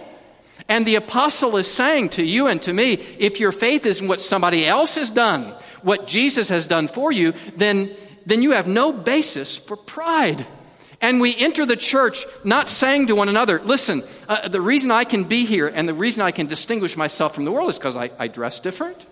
And 0.68 0.86
the 0.86 0.94
apostle 0.94 1.56
is 1.56 1.70
saying 1.70 2.10
to 2.10 2.24
you 2.24 2.46
and 2.46 2.60
to 2.62 2.72
me 2.72 2.94
if 3.18 3.40
your 3.40 3.52
faith 3.52 3.84
is 3.84 4.00
in 4.00 4.08
what 4.08 4.20
somebody 4.20 4.66
else 4.66 4.94
has 4.94 5.10
done, 5.10 5.54
what 5.82 6.06
Jesus 6.06 6.48
has 6.48 6.66
done 6.66 6.88
for 6.88 7.12
you, 7.12 7.34
then, 7.56 7.90
then 8.24 8.42
you 8.42 8.52
have 8.52 8.66
no 8.66 8.92
basis 8.92 9.56
for 9.56 9.76
pride. 9.76 10.46
And 11.04 11.20
we 11.20 11.37
enter 11.37 11.66
the 11.66 11.76
church 11.76 12.25
not 12.44 12.66
saying 12.66 13.08
to 13.08 13.14
one 13.14 13.28
another, 13.28 13.61
listen, 13.61 14.02
uh, 14.26 14.49
the 14.49 14.62
reason 14.62 14.90
I 14.90 15.04
can 15.04 15.25
be 15.25 15.44
here 15.44 15.66
and 15.66 15.87
the 15.87 15.92
reason 15.92 16.23
I 16.23 16.30
can 16.30 16.46
distinguish 16.46 16.96
myself 16.96 17.34
from 17.34 17.44
the 17.44 17.52
world 17.52 17.68
is 17.68 17.78
because 17.78 17.94
I, 17.94 18.11
I 18.18 18.26
dress 18.26 18.58
different, 18.58 19.04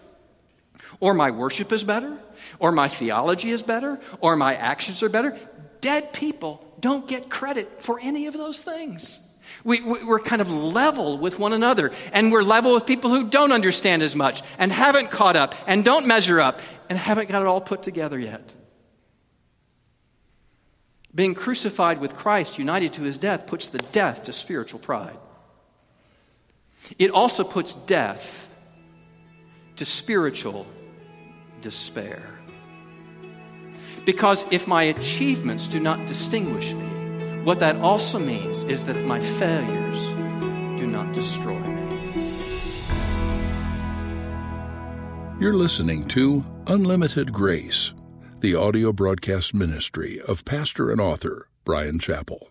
or 1.00 1.12
my 1.12 1.30
worship 1.30 1.70
is 1.70 1.84
better, 1.84 2.16
or 2.58 2.72
my 2.72 2.88
theology 2.88 3.50
is 3.50 3.62
better, 3.62 4.00
or 4.20 4.36
my 4.36 4.54
actions 4.54 5.02
are 5.02 5.10
better. 5.10 5.38
Dead 5.82 6.14
people 6.14 6.64
don't 6.80 7.06
get 7.06 7.28
credit 7.28 7.82
for 7.82 8.00
any 8.00 8.24
of 8.24 8.32
those 8.32 8.62
things. 8.62 9.20
We, 9.62 9.82
we're 9.82 10.18
kind 10.18 10.40
of 10.40 10.50
level 10.50 11.18
with 11.18 11.38
one 11.38 11.52
another, 11.52 11.92
and 12.14 12.32
we're 12.32 12.42
level 12.42 12.72
with 12.72 12.86
people 12.86 13.10
who 13.10 13.28
don't 13.28 13.52
understand 13.52 14.00
as 14.00 14.16
much, 14.16 14.40
and 14.56 14.72
haven't 14.72 15.10
caught 15.10 15.36
up, 15.36 15.54
and 15.66 15.84
don't 15.84 16.06
measure 16.06 16.40
up, 16.40 16.62
and 16.88 16.98
haven't 16.98 17.28
got 17.28 17.42
it 17.42 17.48
all 17.48 17.60
put 17.60 17.82
together 17.82 18.18
yet. 18.18 18.54
Being 21.14 21.34
crucified 21.34 22.00
with 22.00 22.16
Christ, 22.16 22.58
united 22.58 22.94
to 22.94 23.02
his 23.02 23.18
death, 23.18 23.46
puts 23.46 23.68
the 23.68 23.78
death 23.78 24.24
to 24.24 24.32
spiritual 24.32 24.80
pride. 24.80 25.18
It 26.98 27.10
also 27.10 27.44
puts 27.44 27.74
death 27.74 28.50
to 29.76 29.84
spiritual 29.84 30.66
despair. 31.60 32.22
Because 34.04 34.44
if 34.50 34.66
my 34.66 34.84
achievements 34.84 35.66
do 35.66 35.78
not 35.78 36.06
distinguish 36.06 36.72
me, 36.72 36.88
what 37.44 37.60
that 37.60 37.76
also 37.76 38.18
means 38.18 38.64
is 38.64 38.84
that 38.84 39.04
my 39.04 39.20
failures 39.20 40.00
do 40.80 40.86
not 40.86 41.12
destroy 41.12 41.58
me. 41.58 41.82
You're 45.38 45.54
listening 45.54 46.04
to 46.08 46.44
Unlimited 46.68 47.32
Grace, 47.32 47.92
the 48.42 48.56
audio 48.56 48.92
broadcast 48.92 49.54
ministry 49.54 50.20
of 50.26 50.44
pastor 50.44 50.90
and 50.90 51.00
author 51.00 51.46
Bryan 51.62 52.00
Chapell. 52.00 52.48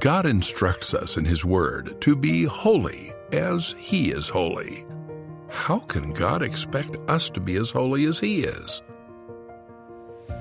God 0.00 0.26
instructs 0.26 0.92
us 0.92 1.16
in 1.16 1.24
His 1.24 1.44
Word 1.44 2.00
to 2.00 2.16
be 2.16 2.42
holy 2.42 3.12
as 3.30 3.76
He 3.78 4.10
is 4.10 4.28
holy. 4.28 4.84
How 5.50 5.78
can 5.78 6.12
God 6.12 6.42
expect 6.42 6.96
us 7.08 7.30
to 7.30 7.38
be 7.38 7.54
as 7.54 7.70
holy 7.70 8.06
as 8.06 8.18
He 8.18 8.42
is? 8.42 8.82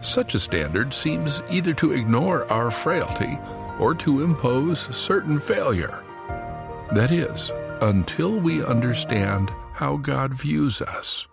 Such 0.02 0.34
a 0.34 0.40
standard 0.40 0.92
seems 0.92 1.44
either 1.52 1.76
to 1.76 1.92
ignore 1.92 2.52
our 2.52 2.72
frailty 2.72 3.38
or 3.80 3.94
to 3.94 4.24
impose 4.24 4.90
certain 4.98 5.40
failure. 5.40 6.04
That 6.96 7.12
is, 7.12 7.52
until 7.80 8.40
we 8.40 8.66
understand 8.66 9.52
how 9.74 9.98
God 9.98 10.34
views 10.34 10.82
us. 10.82 11.28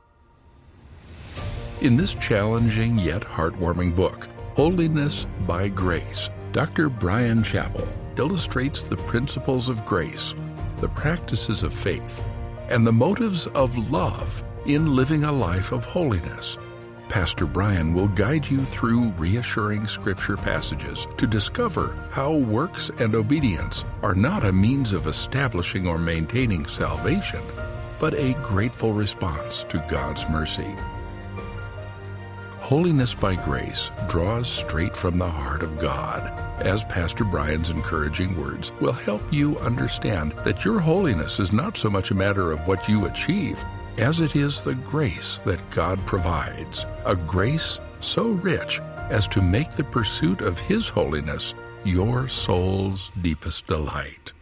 In 1.81 1.97
this 1.97 2.15
challenging 2.15 2.99
yet 2.99 3.23
heartwarming 3.23 3.95
book, 3.95 4.29
Holiness 4.55 5.27
by 5.47 5.69
Grace, 5.69 6.29
Dr. 6.53 6.89
Bryan 6.89 7.43
Chapell 7.43 7.87
illustrates 8.19 8.83
the 8.83 8.97
principles 8.97 9.69
of 9.69 9.87
grace, 9.87 10.35
the 10.81 10.89
practices 10.89 11.63
of 11.63 11.73
faith, 11.73 12.23
and 12.69 12.87
the 12.87 12.93
motives 12.93 13.47
of 13.49 13.91
love 13.93 14.43
in 14.67 14.97
living 14.97 15.25
a 15.25 15.33
life 15.33 15.71
of 15.73 15.85
holiness. 15.85 16.59
Pastor 17.09 17.47
Bryan 17.47 17.95
will 17.95 18.09
guide 18.09 18.47
you 18.51 18.65
through 18.65 19.13
reassuring 19.13 19.87
scripture 19.87 20.37
passages 20.37 21.07
to 21.17 21.27
discover 21.27 21.97
how 22.11 22.33
works 22.33 22.91
and 22.99 23.15
obedience 23.15 23.85
are 24.03 24.15
not 24.15 24.45
a 24.45 24.53
means 24.53 24.93
of 24.93 25.07
establishing 25.07 25.87
or 25.87 25.99
maintaining 25.99 26.67
salvation, 26.67 27.41
but 27.99 28.15
a 28.15 28.35
grateful 28.43 28.93
response 28.93 29.65
to 29.65 29.85
God's 29.89 30.29
mercy. 30.29 30.75
Holiness 32.61 33.15
by 33.15 33.35
Grace 33.35 33.91
draws 34.09 34.49
straight 34.49 34.97
from 34.97 35.19
the 35.19 35.29
heart 35.29 35.63
of 35.63 35.79
God, 35.79 36.29
as 36.61 36.85
Pastor 36.85 37.25
Bryan's 37.25 37.71
encouraging 37.71 38.39
words 38.39 38.73
will 38.81 38.93
help 38.93 39.23
you 39.33 39.59
understand 39.59 40.33
that 40.45 40.65
your 40.65 40.79
holiness 40.79 41.41
is 41.41 41.53
not 41.53 41.77
so 41.77 41.89
much 41.89 42.11
a 42.11 42.15
matter 42.15 42.53
of 42.53 42.67
what 42.67 42.89
you 42.89 43.07
achieve 43.07 43.59
as 43.97 44.21
it 44.21 44.37
is 44.37 44.61
the 44.61 44.75
grace 44.75 45.41
that 45.45 45.71
God 45.71 45.99
provides, 46.07 46.87
a 47.05 47.17
grace 47.17 47.81
so 48.01 48.29
rich 48.29 48.81
as 49.11 49.27
to 49.29 49.41
make 49.41 49.73
the 49.73 49.85
pursuit 49.85 50.41
of 50.41 50.59
His 50.59 50.89
holiness 50.89 51.55
your 51.85 52.29
soul's 52.29 53.11
deepest 53.23 53.67
delight. 53.67 54.33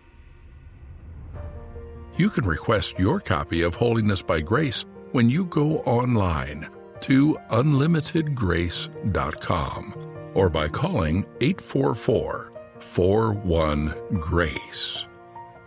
You 2.16 2.30
can 2.30 2.46
request 2.46 2.98
your 2.98 3.20
copy 3.20 3.60
of 3.60 3.74
Holiness 3.74 4.22
by 4.22 4.40
Grace 4.40 4.86
when 5.12 5.28
you 5.28 5.44
go 5.44 5.80
online 5.80 6.70
to 7.02 7.36
unlimitedgrace.com 7.50 10.30
or 10.32 10.48
by 10.48 10.68
calling 10.68 11.26
844 11.42 12.54
41 12.80 13.94
Grace. 14.18 15.06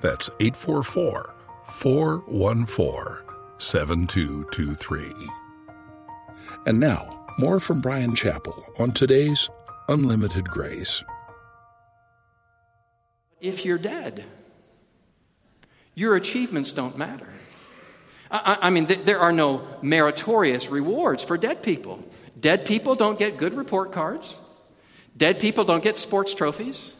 That's 0.01 0.31
844 0.39 1.35
414 1.67 3.19
7223. 3.59 5.13
And 6.65 6.79
now, 6.79 7.27
more 7.37 7.59
from 7.59 7.79
Bryan 7.79 8.15
Chapell 8.15 8.63
on 8.79 8.91
today's 8.91 9.47
Unlimited 9.87 10.49
Grace. 10.49 11.03
If 13.39 13.63
you're 13.63 13.77
dead, 13.77 14.25
your 15.99 16.15
achievements 16.15 16.71
don't 16.71 16.97
matter. 16.97 17.27
I, 18.31 18.57
I 18.61 18.69
mean, 18.69 18.85
th- 18.87 19.03
there 19.03 19.19
are 19.19 19.33
no 19.33 19.67
meritorious 19.81 20.69
rewards 20.69 21.23
for 21.23 21.37
dead 21.37 21.61
people. 21.61 21.99
Dead 22.39 22.65
people 22.65 22.95
don't 22.95 23.19
get 23.19 23.37
good 23.37 23.53
report 23.53 23.91
cards. 23.91 24.37
Dead 25.17 25.39
people 25.39 25.65
don't 25.65 25.83
get 25.83 25.97
sports 25.97 26.33
trophies. 26.33 26.93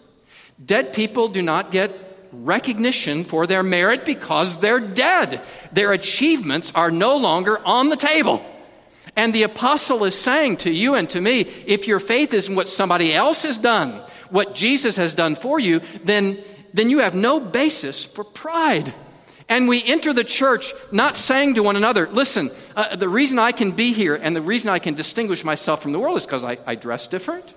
Dead 0.64 0.94
people 0.94 1.30
do 1.30 1.42
not 1.42 1.72
get 1.72 1.92
recognition 2.34 3.24
for 3.24 3.48
their 3.48 3.64
merit 3.64 4.04
because 4.06 4.58
they're 4.60 4.82
dead. 4.82 5.42
Their 5.72 5.94
achievements 5.94 6.72
are 6.76 6.92
no 6.92 7.16
longer 7.16 7.60
on 7.66 7.88
the 7.88 7.96
table. 7.96 8.44
And 9.16 9.34
the 9.34 9.44
apostle 9.44 10.04
is 10.04 10.16
saying 10.16 10.58
to 10.58 10.72
you 10.72 10.96
and 10.96 11.10
to 11.12 11.22
me 11.22 11.42
if 11.42 11.88
your 11.88 12.00
faith 12.00 12.34
isn't 12.34 12.54
what 12.54 12.68
somebody 12.68 13.14
else 13.14 13.44
has 13.44 13.58
done, 13.58 14.02
what 14.30 14.56
Jesus 14.56 14.98
has 14.98 15.14
done 15.14 15.36
for 15.36 15.60
you, 15.60 15.82
then, 16.04 16.38
then 16.74 16.90
you 16.90 17.00
have 17.00 17.16
no 17.16 17.40
basis 17.40 18.06
for 18.06 18.24
pride. 18.24 18.94
And 19.48 19.68
we 19.68 19.84
enter 19.84 20.14
the 20.14 20.24
church 20.24 20.74
not 20.92 21.16
saying 21.16 21.56
to 21.56 21.64
one 21.64 21.76
another, 21.76 22.08
listen, 22.08 22.52
uh, 22.76 22.96
the 22.96 23.10
reason 23.10 23.40
I 23.40 23.52
can 23.52 23.72
be 23.72 23.94
here 23.94 24.14
and 24.14 24.36
the 24.36 24.44
reason 24.44 24.70
I 24.70 24.78
can 24.78 24.94
distinguish 24.94 25.44
myself 25.44 25.82
from 25.82 25.92
the 25.92 26.00
world 26.00 26.18
is 26.18 26.26
because 26.26 26.44
I, 26.44 26.60
I 26.68 26.76
dress 26.76 27.08
different, 27.08 27.56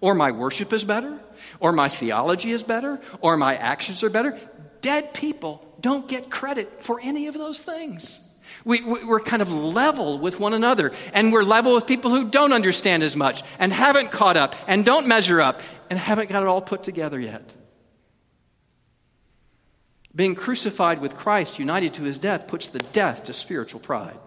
or 0.00 0.14
my 0.16 0.32
worship 0.32 0.72
is 0.72 0.84
better, 0.84 1.20
or 1.60 1.72
my 1.72 1.88
theology 1.88 2.50
is 2.50 2.64
better, 2.64 3.00
or 3.20 3.36
my 3.36 3.54
actions 3.54 4.02
are 4.02 4.10
better. 4.10 4.36
Dead 4.80 5.14
people 5.14 5.64
don't 5.80 6.08
get 6.08 6.28
credit 6.28 6.82
for 6.82 6.98
any 7.00 7.28
of 7.28 7.34
those 7.34 7.62
things. 7.62 8.18
We, 8.64 8.82
we're 8.82 9.20
kind 9.20 9.42
of 9.42 9.52
level 9.52 10.18
with 10.18 10.40
one 10.40 10.54
another, 10.54 10.90
and 11.14 11.32
we're 11.32 11.44
level 11.44 11.74
with 11.74 11.86
people 11.86 12.10
who 12.10 12.28
don't 12.28 12.52
understand 12.52 13.04
as 13.04 13.14
much, 13.14 13.44
and 13.60 13.72
haven't 13.72 14.10
caught 14.10 14.36
up, 14.36 14.56
and 14.66 14.84
don't 14.84 15.06
measure 15.06 15.40
up, 15.40 15.62
and 15.88 15.98
haven't 15.98 16.28
got 16.28 16.42
it 16.42 16.48
all 16.48 16.60
put 16.60 16.82
together 16.82 17.20
yet. 17.20 17.54
Being 20.14 20.34
crucified 20.34 21.00
with 21.00 21.16
Christ, 21.16 21.58
united 21.58 21.94
to 21.94 22.02
his 22.02 22.18
death, 22.18 22.48
puts 22.48 22.68
the 22.68 22.80
death 22.80 23.24
to 23.24 23.32
spiritual 23.32 23.80
pride. 23.80 24.18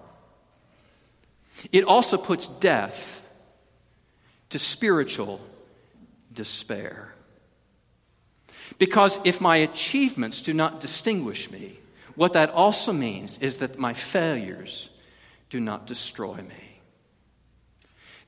It 1.72 1.84
also 1.84 2.18
puts 2.18 2.48
death 2.48 3.28
to 4.50 4.60
spiritual 4.60 5.42
despair. 6.32 7.14
Because 8.78 9.20
if 9.24 9.42
my 9.42 9.58
achievements 9.58 10.42
do 10.42 10.54
not 10.54 10.80
distinguish 10.80 11.52
me, 11.52 11.80
what 12.16 12.34
that 12.34 12.50
also 12.50 12.94
means 12.94 13.38
is 13.40 13.58
that 13.58 13.78
my 13.78 13.94
failures 13.94 14.90
do 15.50 15.60
not 15.60 15.88
destroy 15.88 16.36
me. 16.36 16.80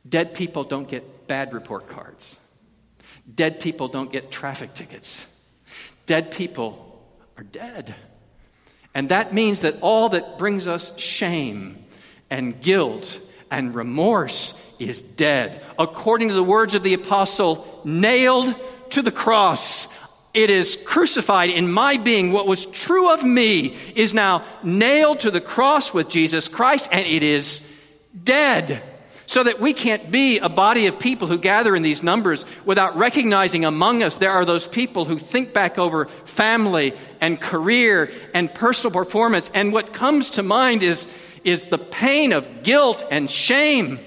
Dead 0.08 0.34
people 0.34 0.64
don't 0.64 0.88
get 0.88 1.28
bad 1.28 1.54
report 1.54 1.88
cards. 1.88 2.40
Dead 3.34 3.60
people 3.60 3.88
don't 3.88 4.12
get 4.12 4.30
traffic 4.30 4.74
tickets. 4.74 5.32
Dead 6.06 6.32
people 6.32 6.95
are 7.38 7.44
dead. 7.44 7.96
And 8.94 9.10
that 9.10 9.34
means 9.34 9.62
that 9.62 9.76
all 9.82 10.10
that 10.10 10.38
brings 10.38 10.68
us 10.68 10.98
shame 10.98 11.86
and 12.30 12.62
guilt 12.62 13.20
and 13.52 13.76
remorse 13.76 14.60
is 14.80 15.02
dead. 15.02 15.62
According 15.78 16.30
to 16.30 16.34
the 16.34 16.44
words 16.44 16.76
of 16.76 16.84
the 16.84 16.94
apostle, 16.94 17.82
nailed 17.84 18.56
to 18.92 19.02
the 19.02 19.12
cross. 19.12 19.94
It 20.34 20.50
is 20.50 20.78
crucified 20.86 21.50
in 21.50 21.72
my 21.72 21.98
being. 21.98 22.32
What 22.32 22.48
was 22.48 22.66
true 22.66 23.14
of 23.14 23.24
me 23.24 23.76
is 23.96 24.14
now 24.14 24.44
nailed 24.64 25.22
to 25.22 25.32
the 25.32 25.42
cross 25.42 25.94
with 25.94 26.10
Jesus 26.10 26.48
Christ, 26.48 26.90
and 26.92 27.06
it 27.06 27.24
is 27.24 27.62
dead 28.24 28.82
so 29.36 29.44
that 29.44 29.60
we 29.60 29.74
can't 29.74 30.12
be 30.12 30.40
a 30.40 30.48
body 30.48 30.86
of 30.86 30.98
people 30.98 31.28
who 31.28 31.38
gather 31.38 31.76
in 31.76 31.84
these 31.84 32.02
numbers 32.02 32.46
without 32.64 32.96
recognizing 32.96 33.66
among 33.66 34.02
us 34.02 34.16
there 34.16 34.32
are 34.32 34.46
those 34.46 34.66
people 34.66 35.04
who 35.04 35.18
think 35.18 35.52
back 35.52 35.78
over 35.78 36.06
family 36.06 36.94
and 37.20 37.42
career 37.42 38.10
and 38.34 38.56
personal 38.56 38.94
performance. 38.94 39.52
And 39.54 39.74
what 39.74 39.92
comes 39.92 40.30
to 40.30 40.42
mind 40.42 40.84
is, 40.84 41.06
is 41.44 41.68
the 41.68 41.78
pain 41.78 42.32
of 42.32 42.64
guilt 42.64 43.04
and 43.12 43.30
shame. 43.30 44.00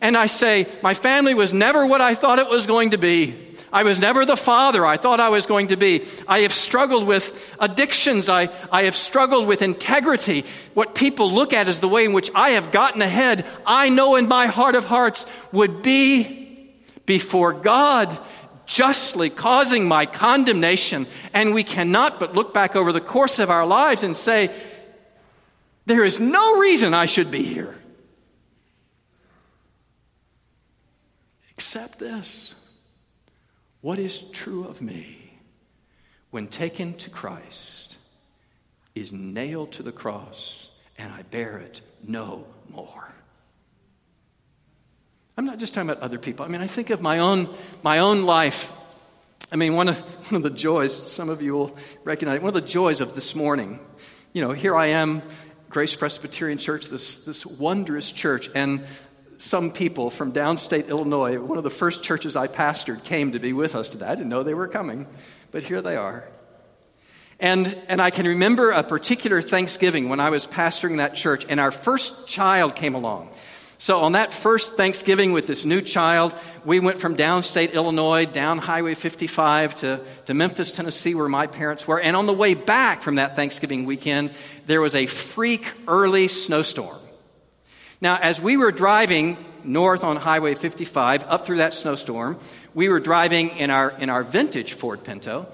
And 0.00 0.16
I 0.16 0.26
say, 0.26 0.68
my 0.84 0.94
family 0.94 1.34
was 1.34 1.52
never 1.52 1.84
what 1.84 2.00
I 2.00 2.14
thought 2.14 2.38
it 2.38 2.48
was 2.48 2.68
going 2.68 2.90
to 2.90 2.98
be. 2.98 3.45
I 3.72 3.82
was 3.82 3.98
never 3.98 4.24
the 4.24 4.36
father 4.36 4.86
I 4.86 4.96
thought 4.96 5.20
I 5.20 5.28
was 5.28 5.46
going 5.46 5.68
to 5.68 5.76
be. 5.76 6.04
I 6.26 6.40
have 6.40 6.52
struggled 6.52 7.06
with 7.06 7.56
addictions. 7.60 8.28
I, 8.28 8.48
I 8.70 8.84
have 8.84 8.96
struggled 8.96 9.46
with 9.46 9.62
integrity. 9.62 10.44
What 10.74 10.94
people 10.94 11.32
look 11.32 11.52
at 11.52 11.68
as 11.68 11.80
the 11.80 11.88
way 11.88 12.04
in 12.04 12.12
which 12.12 12.30
I 12.34 12.50
have 12.50 12.72
gotten 12.72 13.02
ahead, 13.02 13.44
I 13.64 13.88
know 13.88 14.16
in 14.16 14.28
my 14.28 14.46
heart 14.46 14.74
of 14.74 14.84
hearts 14.84 15.26
would 15.52 15.82
be 15.82 16.74
before 17.06 17.52
God 17.52 18.16
justly 18.66 19.30
causing 19.30 19.86
my 19.86 20.06
condemnation. 20.06 21.06
And 21.32 21.54
we 21.54 21.62
cannot 21.62 22.18
but 22.18 22.34
look 22.34 22.52
back 22.52 22.74
over 22.76 22.92
the 22.92 23.00
course 23.00 23.38
of 23.38 23.50
our 23.50 23.64
lives 23.64 24.02
and 24.02 24.16
say, 24.16 24.50
there 25.86 26.02
is 26.02 26.18
no 26.18 26.58
reason 26.58 26.94
I 26.94 27.06
should 27.06 27.30
be 27.30 27.44
here. 27.44 27.80
Except 31.52 31.98
this. 31.98 32.55
What 33.80 33.98
is 33.98 34.18
true 34.18 34.66
of 34.66 34.80
me 34.82 35.40
when 36.30 36.48
taken 36.48 36.94
to 36.94 37.10
Christ 37.10 37.96
is 38.94 39.12
nailed 39.12 39.72
to 39.72 39.82
the 39.82 39.92
cross 39.92 40.70
and 40.98 41.12
I 41.12 41.22
bear 41.22 41.58
it 41.58 41.80
no 42.02 42.46
more. 42.70 43.14
I'm 45.36 45.44
not 45.44 45.58
just 45.58 45.74
talking 45.74 45.90
about 45.90 46.02
other 46.02 46.18
people. 46.18 46.46
I 46.46 46.48
mean, 46.48 46.62
I 46.62 46.66
think 46.66 46.90
of 46.90 47.02
my 47.02 47.18
own, 47.18 47.48
my 47.82 47.98
own 47.98 48.22
life. 48.22 48.72
I 49.52 49.56
mean, 49.56 49.74
one 49.74 49.88
of, 49.88 50.00
one 50.30 50.36
of 50.36 50.42
the 50.42 50.50
joys, 50.50 51.12
some 51.12 51.28
of 51.28 51.42
you 51.42 51.52
will 51.52 51.76
recognize, 52.04 52.40
one 52.40 52.48
of 52.48 52.54
the 52.54 52.60
joys 52.62 53.00
of 53.02 53.14
this 53.14 53.34
morning. 53.34 53.78
You 54.32 54.40
know, 54.40 54.52
here 54.52 54.74
I 54.74 54.86
am, 54.86 55.22
Grace 55.68 55.94
Presbyterian 55.94 56.58
Church, 56.58 56.86
this, 56.88 57.18
this 57.18 57.44
wondrous 57.44 58.10
church, 58.10 58.48
and 58.54 58.82
some 59.38 59.70
people 59.70 60.10
from 60.10 60.32
downstate 60.32 60.88
Illinois, 60.88 61.38
one 61.38 61.58
of 61.58 61.64
the 61.64 61.70
first 61.70 62.02
churches 62.02 62.36
I 62.36 62.48
pastored, 62.48 63.04
came 63.04 63.32
to 63.32 63.38
be 63.38 63.52
with 63.52 63.74
us 63.74 63.88
today. 63.88 64.06
I 64.06 64.14
didn't 64.14 64.28
know 64.28 64.42
they 64.42 64.54
were 64.54 64.68
coming, 64.68 65.06
but 65.50 65.62
here 65.62 65.82
they 65.82 65.96
are. 65.96 66.28
And, 67.38 67.78
and 67.88 68.00
I 68.00 68.10
can 68.10 68.26
remember 68.26 68.70
a 68.70 68.82
particular 68.82 69.42
Thanksgiving 69.42 70.08
when 70.08 70.20
I 70.20 70.30
was 70.30 70.46
pastoring 70.46 70.98
that 70.98 71.14
church, 71.14 71.44
and 71.48 71.60
our 71.60 71.70
first 71.70 72.26
child 72.26 72.74
came 72.74 72.94
along. 72.94 73.30
So 73.78 74.00
on 74.00 74.12
that 74.12 74.32
first 74.32 74.76
Thanksgiving 74.76 75.32
with 75.32 75.46
this 75.46 75.66
new 75.66 75.82
child, 75.82 76.34
we 76.64 76.80
went 76.80 76.98
from 76.98 77.14
downstate 77.14 77.74
Illinois 77.74 78.24
down 78.24 78.56
Highway 78.56 78.94
55 78.94 79.74
to, 79.76 80.00
to 80.24 80.34
Memphis, 80.34 80.72
Tennessee, 80.72 81.14
where 81.14 81.28
my 81.28 81.46
parents 81.46 81.86
were. 81.86 82.00
And 82.00 82.16
on 82.16 82.24
the 82.24 82.32
way 82.32 82.54
back 82.54 83.02
from 83.02 83.16
that 83.16 83.36
Thanksgiving 83.36 83.84
weekend, 83.84 84.30
there 84.66 84.80
was 84.80 84.94
a 84.94 85.04
freak 85.04 85.74
early 85.86 86.28
snowstorm. 86.28 86.96
Now, 88.00 88.18
as 88.20 88.42
we 88.42 88.58
were 88.58 88.72
driving 88.72 89.38
north 89.64 90.04
on 90.04 90.16
Highway 90.16 90.54
55 90.54 91.24
up 91.24 91.46
through 91.46 91.56
that 91.56 91.72
snowstorm, 91.72 92.38
we 92.74 92.90
were 92.90 93.00
driving 93.00 93.48
in 93.56 93.70
our, 93.70 93.90
in 93.90 94.10
our 94.10 94.22
vintage 94.22 94.74
Ford 94.74 95.02
Pinto, 95.02 95.46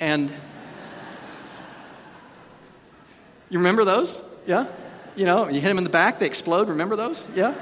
and 0.00 0.30
you 3.50 3.58
remember 3.58 3.84
those? 3.84 4.22
Yeah? 4.46 4.68
You 5.16 5.26
know, 5.26 5.48
you 5.48 5.60
hit 5.60 5.68
them 5.68 5.76
in 5.76 5.84
the 5.84 5.90
back, 5.90 6.18
they 6.18 6.26
explode. 6.26 6.70
Remember 6.70 6.96
those? 6.96 7.26
Yeah? 7.34 7.54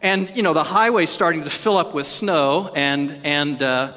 And, 0.00 0.30
you 0.36 0.44
know, 0.44 0.52
the 0.52 0.62
highway's 0.62 1.10
starting 1.10 1.42
to 1.42 1.50
fill 1.50 1.76
up 1.76 1.92
with 1.92 2.06
snow, 2.06 2.70
and, 2.76 3.18
and 3.24 3.60
uh, 3.60 3.96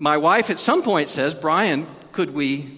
my 0.00 0.16
wife 0.16 0.50
at 0.50 0.58
some 0.58 0.82
point 0.82 1.10
says, 1.10 1.34
Bryan, 1.34 1.86
could 2.10 2.30
we 2.30 2.77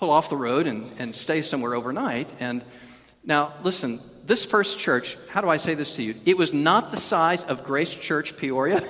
pull 0.00 0.10
off 0.10 0.30
the 0.30 0.36
road 0.36 0.66
and, 0.66 0.90
and 0.98 1.14
stay 1.14 1.42
somewhere 1.42 1.74
overnight. 1.74 2.32
And 2.40 2.64
now, 3.22 3.52
listen, 3.62 4.00
this 4.24 4.46
first 4.46 4.78
church, 4.78 5.18
how 5.28 5.42
do 5.42 5.50
I 5.50 5.58
say 5.58 5.74
this 5.74 5.96
to 5.96 6.02
you? 6.02 6.14
It 6.24 6.38
was 6.38 6.54
not 6.54 6.90
the 6.90 6.96
size 6.96 7.44
of 7.44 7.64
Grace 7.64 7.94
Church 7.94 8.38
Peoria, 8.38 8.82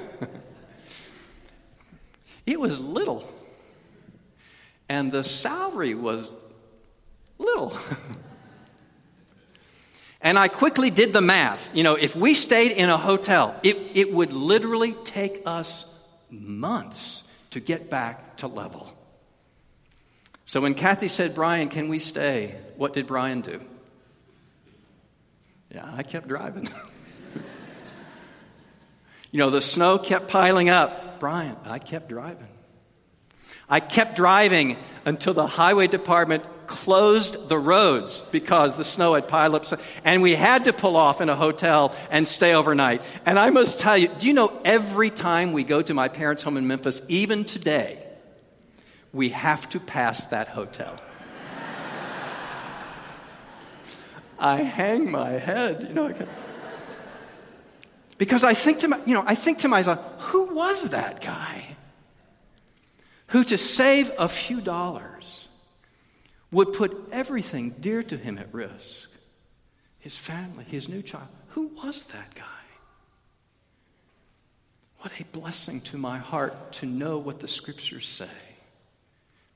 it 2.46 2.60
was 2.60 2.78
little. 2.78 3.28
And 4.88 5.10
the 5.10 5.24
salary 5.24 5.94
was 5.94 6.32
little. 7.38 7.76
and 10.20 10.38
I 10.38 10.46
quickly 10.46 10.90
did 10.90 11.12
the 11.12 11.20
math. 11.20 11.74
You 11.74 11.82
know, 11.82 11.96
if 11.96 12.14
we 12.14 12.34
stayed 12.34 12.72
in 12.72 12.88
a 12.88 12.96
hotel, 12.96 13.58
it, 13.64 13.76
it 13.94 14.12
would 14.12 14.32
literally 14.32 14.92
take 15.04 15.42
us 15.44 15.86
months 16.28 17.28
to 17.50 17.60
get 17.60 17.90
back 17.90 18.36
to 18.38 18.46
level. 18.46 18.92
So 20.50 20.60
when 20.60 20.74
Kathy 20.74 21.06
said, 21.06 21.36
Bryan, 21.36 21.68
can 21.68 21.88
we 21.88 22.00
stay? 22.00 22.56
What 22.76 22.92
did 22.92 23.06
Bryan 23.06 23.40
do? 23.40 23.60
Yeah, 25.72 25.88
I 25.96 26.02
kept 26.02 26.26
driving. 26.26 26.68
you 29.30 29.38
know, 29.38 29.50
the 29.50 29.62
snow 29.62 29.96
kept 29.96 30.26
piling 30.26 30.68
up. 30.68 31.20
Bryan, 31.20 31.56
I 31.66 31.78
kept 31.78 32.08
driving. 32.08 32.48
I 33.68 33.78
kept 33.78 34.16
driving 34.16 34.76
until 35.04 35.34
the 35.34 35.46
highway 35.46 35.86
department 35.86 36.42
closed 36.66 37.48
the 37.48 37.56
roads 37.56 38.20
because 38.32 38.76
the 38.76 38.82
snow 38.82 39.14
had 39.14 39.28
piled 39.28 39.54
up. 39.54 39.80
And 40.04 40.20
we 40.20 40.34
had 40.34 40.64
to 40.64 40.72
pull 40.72 40.96
off 40.96 41.20
in 41.20 41.28
a 41.28 41.36
hotel 41.36 41.94
and 42.10 42.26
stay 42.26 42.54
overnight. 42.56 43.02
And 43.24 43.38
I 43.38 43.50
must 43.50 43.78
tell 43.78 43.96
you, 43.96 44.08
do 44.08 44.26
you 44.26 44.34
know 44.34 44.60
every 44.64 45.10
time 45.10 45.52
we 45.52 45.62
go 45.62 45.80
to 45.80 45.94
my 45.94 46.08
parents' 46.08 46.42
home 46.42 46.56
in 46.56 46.66
Memphis, 46.66 47.02
even 47.06 47.44
today, 47.44 48.04
we 49.12 49.30
have 49.30 49.68
to 49.70 49.80
pass 49.80 50.24
that 50.26 50.48
hotel. 50.48 50.96
I 54.38 54.62
hang 54.62 55.10
my 55.10 55.30
head, 55.30 55.86
you 55.88 55.94
know. 55.94 56.14
Because 58.16 58.42
I 58.42 58.54
think 58.54 58.80
to 58.80 58.88
my, 58.88 59.00
you 59.04 59.14
know, 59.14 59.24
I 59.26 59.34
think 59.34 59.58
to 59.60 59.68
myself, 59.68 60.00
who 60.18 60.54
was 60.54 60.90
that 60.90 61.20
guy? 61.20 61.76
Who 63.28 63.44
to 63.44 63.58
save 63.58 64.10
a 64.18 64.28
few 64.28 64.60
dollars 64.60 65.48
would 66.50 66.72
put 66.72 67.08
everything 67.12 67.70
dear 67.80 68.02
to 68.02 68.16
him 68.16 68.38
at 68.38 68.52
risk 68.52 69.10
his 70.00 70.16
family, 70.16 70.64
his 70.64 70.88
new 70.88 71.02
child. 71.02 71.28
Who 71.48 71.68
was 71.82 72.04
that 72.04 72.34
guy? 72.34 72.44
What 74.98 75.12
a 75.20 75.24
blessing 75.24 75.80
to 75.82 75.98
my 75.98 76.18
heart 76.18 76.72
to 76.74 76.86
know 76.86 77.18
what 77.18 77.40
the 77.40 77.48
scriptures 77.48 78.08
say. 78.08 78.28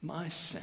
My 0.05 0.29
sin. 0.29 0.61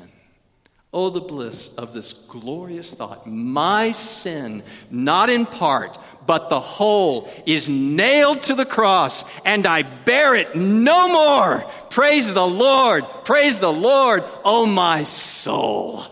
Oh, 0.93 1.09
the 1.09 1.19
bliss 1.19 1.73
of 1.73 1.93
this 1.93 2.13
glorious 2.13 2.93
thought. 2.93 3.25
My 3.25 3.91
sin, 3.91 4.61
not 4.91 5.31
in 5.31 5.47
part, 5.47 5.97
but 6.27 6.49
the 6.49 6.59
whole, 6.59 7.27
is 7.47 7.67
nailed 7.67 8.43
to 8.43 8.53
the 8.53 8.67
cross, 8.67 9.25
and 9.43 9.65
I 9.65 9.81
bear 9.81 10.35
it 10.35 10.55
no 10.55 11.07
more. 11.07 11.61
Praise 11.89 12.31
the 12.31 12.47
Lord. 12.47 13.03
Praise 13.25 13.57
the 13.57 13.73
Lord, 13.73 14.23
oh 14.45 14.67
my 14.67 15.05
soul. 15.05 16.03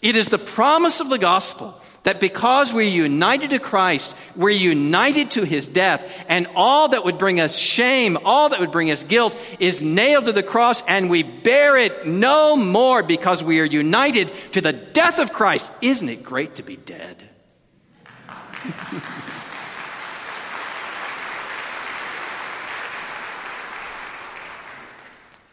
It 0.00 0.14
is 0.14 0.28
the 0.28 0.38
promise 0.38 1.00
of 1.00 1.10
the 1.10 1.18
gospel 1.18 1.72
that 2.06 2.20
because 2.20 2.72
we're 2.72 2.82
united 2.82 3.50
to 3.50 3.58
Christ, 3.58 4.16
we're 4.36 4.50
united 4.50 5.32
to 5.32 5.42
his 5.42 5.66
death, 5.66 6.24
and 6.28 6.46
all 6.54 6.86
that 6.90 7.04
would 7.04 7.18
bring 7.18 7.40
us 7.40 7.58
shame, 7.58 8.16
all 8.24 8.50
that 8.50 8.60
would 8.60 8.70
bring 8.70 8.92
us 8.92 9.02
guilt 9.02 9.36
is 9.58 9.80
nailed 9.80 10.26
to 10.26 10.32
the 10.32 10.44
cross, 10.44 10.84
and 10.86 11.10
we 11.10 11.24
bear 11.24 11.76
it 11.76 12.06
no 12.06 12.54
more 12.54 13.02
because 13.02 13.42
we 13.42 13.58
are 13.58 13.64
united 13.64 14.30
to 14.52 14.60
the 14.60 14.72
death 14.72 15.18
of 15.18 15.32
Christ. 15.32 15.72
Isn't 15.82 16.08
it 16.08 16.22
great 16.22 16.54
to 16.56 16.62
be 16.62 16.76
dead? 16.76 17.16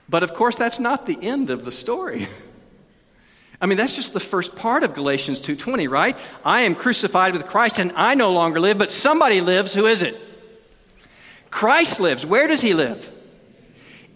but 0.08 0.22
of 0.22 0.36
course, 0.36 0.56
that's 0.56 0.80
not 0.80 1.08
the 1.08 1.18
end 1.20 1.50
of 1.50 1.66
the 1.66 1.72
story. 1.72 2.28
I 3.63 3.65
mean, 3.65 3.78
that's 3.78 3.95
just 3.95 4.12
the 4.12 4.19
first 4.19 4.58
part 4.58 4.84
of 4.84 4.93
Galatians 4.93 5.39
2:20, 5.39 5.88
right? 5.88 6.17
I 6.43 6.63
am 6.63 6.76
crucified 6.76 7.32
with 7.32 7.45
Christ 7.45 7.80
and 7.80 7.93
I 7.95 8.13
no 8.13 8.34
longer 8.34 8.60
live, 8.60 8.78
but 8.78 8.91
somebody 8.91 9.39
lives. 9.39 9.73
Who 9.73 9.86
is 9.86 10.02
it? 10.02 10.19
Christ 11.49 12.02
lives. 12.02 12.26
Where 12.26 12.45
does 12.47 12.60
he 12.60 12.73
live? 12.73 13.10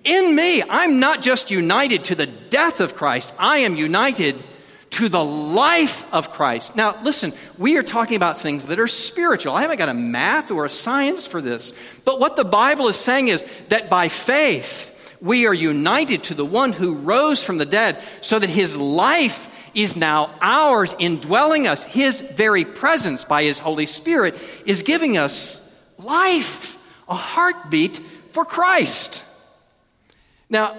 In 0.03 0.36
me. 0.36 0.63
I'm 0.69 0.99
not 0.99 1.21
just 1.21 1.49
united 1.49 2.03
to 2.05 2.15
the 2.15 2.25
death 2.25 2.81
of 2.81 2.93
Christ. 2.93 3.33
I 3.39 3.60
am 3.60 3.77
united 3.77 4.43
to 4.89 5.07
the 5.07 5.23
life 5.23 6.05
of 6.13 6.29
Christ. 6.31 6.75
Now, 6.75 7.01
listen, 7.01 7.31
we 7.57 7.77
are 7.77 7.83
talking 7.83 8.17
about 8.17 8.41
things 8.41 8.65
that 8.65 8.79
are 8.79 8.88
spiritual. 8.88 9.55
I 9.55 9.62
haven't 9.62 9.77
got 9.77 9.88
a 9.88 9.93
math 9.93 10.51
or 10.51 10.65
a 10.65 10.69
science 10.69 11.25
for 11.25 11.41
this. 11.41 11.71
But 12.03 12.19
what 12.19 12.36
the 12.36 12.43
Bible 12.43 12.89
is 12.89 12.97
saying 12.97 13.29
is 13.29 13.45
that 13.69 13.89
by 13.89 14.10
faith, 14.10 14.93
we 15.21 15.47
are 15.47 15.53
united 15.53 16.23
to 16.25 16.34
the 16.34 16.45
one 16.45 16.73
who 16.73 16.95
rose 16.95 17.43
from 17.43 17.58
the 17.58 17.65
dead 17.65 18.01
so 18.21 18.38
that 18.39 18.49
his 18.49 18.77
life 18.77 19.53
is 19.73 19.95
now 19.95 20.32
ours, 20.41 20.95
indwelling 20.99 21.67
us. 21.67 21.84
His 21.84 22.21
very 22.21 22.65
presence 22.65 23.23
by 23.25 23.43
his 23.43 23.60
Holy 23.60 23.86
Spirit 23.86 24.36
is 24.65 24.82
giving 24.82 25.17
us 25.17 25.63
life, 25.97 26.77
a 27.08 27.15
heartbeat 27.15 27.97
for 28.32 28.45
Christ. 28.45 29.23
Now, 30.49 30.75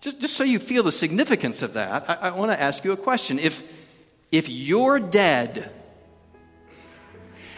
just, 0.00 0.20
just 0.20 0.36
so 0.36 0.44
you 0.44 0.58
feel 0.58 0.82
the 0.82 0.92
significance 0.92 1.62
of 1.62 1.74
that, 1.74 2.08
I, 2.10 2.14
I 2.14 2.30
want 2.30 2.50
to 2.50 2.60
ask 2.60 2.84
you 2.84 2.92
a 2.92 2.96
question. 2.96 3.38
If, 3.38 3.62
if 4.30 4.48
you're 4.48 4.98
dead 4.98 5.70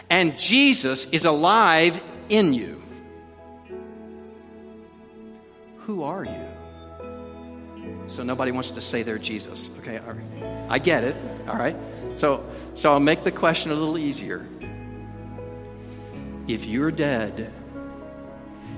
and 0.09 0.37
Jesus 0.37 1.05
is 1.11 1.25
alive 1.25 2.01
in 2.29 2.53
you, 2.53 2.81
who 5.85 6.03
are 6.03 6.25
you? 6.25 6.47
So 8.07 8.23
nobody 8.23 8.51
wants 8.51 8.71
to 8.71 8.81
say 8.81 9.03
they're 9.03 9.19
Jesus. 9.19 9.69
Okay, 9.79 9.99
all 9.99 10.13
right. 10.13 10.65
I 10.69 10.79
get 10.79 11.03
it. 11.03 11.15
All 11.47 11.55
right. 11.55 11.75
So 12.15 12.43
so 12.73 12.91
I'll 12.91 12.99
make 12.99 13.23
the 13.23 13.31
question 13.31 13.71
a 13.71 13.75
little 13.75 13.97
easier. 13.97 14.45
If 16.47 16.65
you're 16.65 16.91
dead 16.91 17.51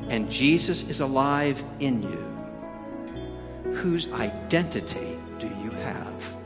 and 0.10 0.30
Jesus 0.30 0.84
is 0.84 1.00
alive 1.00 1.64
in 1.80 2.04
you, 2.04 3.74
whose 3.74 4.12
identity 4.14 5.18
do 5.40 5.48
you 5.48 5.72
have? 5.72 6.38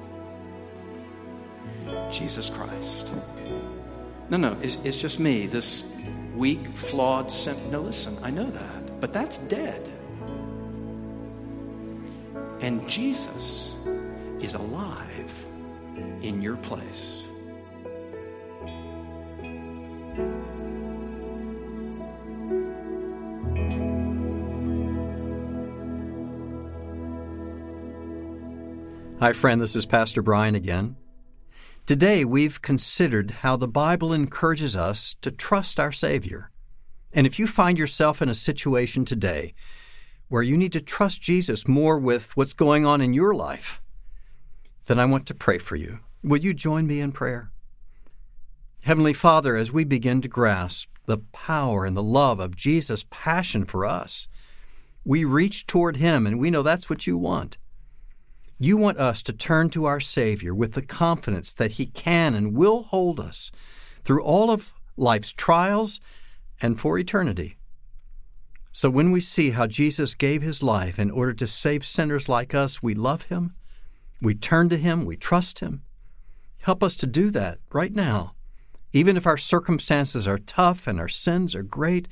Jesus 2.11 2.49
Christ. 2.49 3.11
No, 4.29 4.37
no, 4.37 4.57
it's, 4.61 4.77
it's 4.83 4.97
just 4.97 5.19
me, 5.19 5.45
this 5.45 5.83
weak, 6.35 6.65
flawed, 6.69 7.31
sin. 7.31 7.55
No, 7.69 7.81
listen, 7.81 8.17
I 8.23 8.29
know 8.29 8.49
that, 8.49 8.99
but 9.01 9.11
that's 9.13 9.37
dead. 9.37 9.91
And 12.61 12.87
Jesus 12.87 13.73
is 14.39 14.53
alive 14.53 15.45
in 16.21 16.43
your 16.43 16.57
place. 16.57 17.23
Hi, 29.19 29.33
friend, 29.33 29.59
this 29.59 29.75
is 29.75 29.87
Pastor 29.87 30.21
Bryan 30.21 30.53
again. 30.53 30.97
Today 31.87 32.23
we've 32.23 32.61
considered 32.61 33.31
how 33.31 33.57
the 33.57 33.67
Bible 33.67 34.13
encourages 34.13 34.75
us 34.75 35.15
to 35.21 35.31
trust 35.31 35.79
our 35.79 35.91
Savior. 35.91 36.51
And 37.11 37.25
if 37.25 37.39
you 37.39 37.47
find 37.47 37.79
yourself 37.79 38.21
in 38.21 38.29
a 38.29 38.35
situation 38.35 39.03
today 39.03 39.55
where 40.31 40.41
you 40.41 40.55
need 40.55 40.71
to 40.71 40.79
trust 40.79 41.21
Jesus 41.21 41.67
more 41.67 41.99
with 41.99 42.37
what's 42.37 42.53
going 42.53 42.85
on 42.85 43.01
in 43.01 43.13
your 43.13 43.33
life, 43.35 43.81
then 44.85 44.97
I 44.97 45.03
want 45.03 45.25
to 45.25 45.33
pray 45.33 45.57
for 45.57 45.75
you. 45.75 45.99
Will 46.23 46.37
you 46.37 46.53
join 46.53 46.87
me 46.87 47.01
in 47.01 47.11
prayer? 47.11 47.51
Heavenly 48.83 49.11
Father, 49.11 49.57
as 49.57 49.73
we 49.73 49.83
begin 49.83 50.21
to 50.21 50.29
grasp 50.29 50.89
the 51.05 51.17
power 51.17 51.83
and 51.83 51.97
the 51.97 52.01
love 52.01 52.39
of 52.39 52.55
Jesus' 52.55 53.05
passion 53.09 53.65
for 53.65 53.85
us, 53.85 54.29
we 55.03 55.25
reach 55.25 55.67
toward 55.67 55.97
Him 55.97 56.25
and 56.25 56.39
we 56.39 56.49
know 56.49 56.61
that's 56.61 56.89
what 56.89 57.05
you 57.05 57.17
want. 57.17 57.57
You 58.57 58.77
want 58.77 58.99
us 58.99 59.21
to 59.23 59.33
turn 59.33 59.69
to 59.71 59.83
our 59.83 59.99
Savior 59.99 60.55
with 60.55 60.75
the 60.75 60.81
confidence 60.81 61.53
that 61.55 61.71
He 61.71 61.87
can 61.87 62.35
and 62.35 62.55
will 62.55 62.83
hold 62.83 63.19
us 63.19 63.51
through 64.05 64.23
all 64.23 64.49
of 64.49 64.71
life's 64.95 65.33
trials 65.33 65.99
and 66.61 66.79
for 66.79 66.97
eternity. 66.97 67.57
So 68.71 68.89
when 68.89 69.11
we 69.11 69.19
see 69.19 69.49
how 69.51 69.67
Jesus 69.67 70.13
gave 70.13 70.41
his 70.41 70.63
life 70.63 70.97
in 70.97 71.11
order 71.11 71.33
to 71.33 71.47
save 71.47 71.85
sinners 71.85 72.29
like 72.29 72.55
us, 72.55 72.81
we 72.81 72.93
love 72.93 73.23
him, 73.23 73.53
we 74.21 74.33
turn 74.33 74.69
to 74.69 74.77
him, 74.77 75.05
we 75.05 75.17
trust 75.17 75.59
him. 75.59 75.83
Help 76.59 76.81
us 76.83 76.95
to 76.97 77.07
do 77.07 77.31
that 77.31 77.59
right 77.71 77.93
now. 77.93 78.35
Even 78.93 79.17
if 79.17 79.27
our 79.27 79.37
circumstances 79.37 80.27
are 80.27 80.37
tough 80.37 80.87
and 80.87 80.99
our 80.99 81.07
sins 81.07 81.55
are 81.55 81.63
great, 81.63 82.07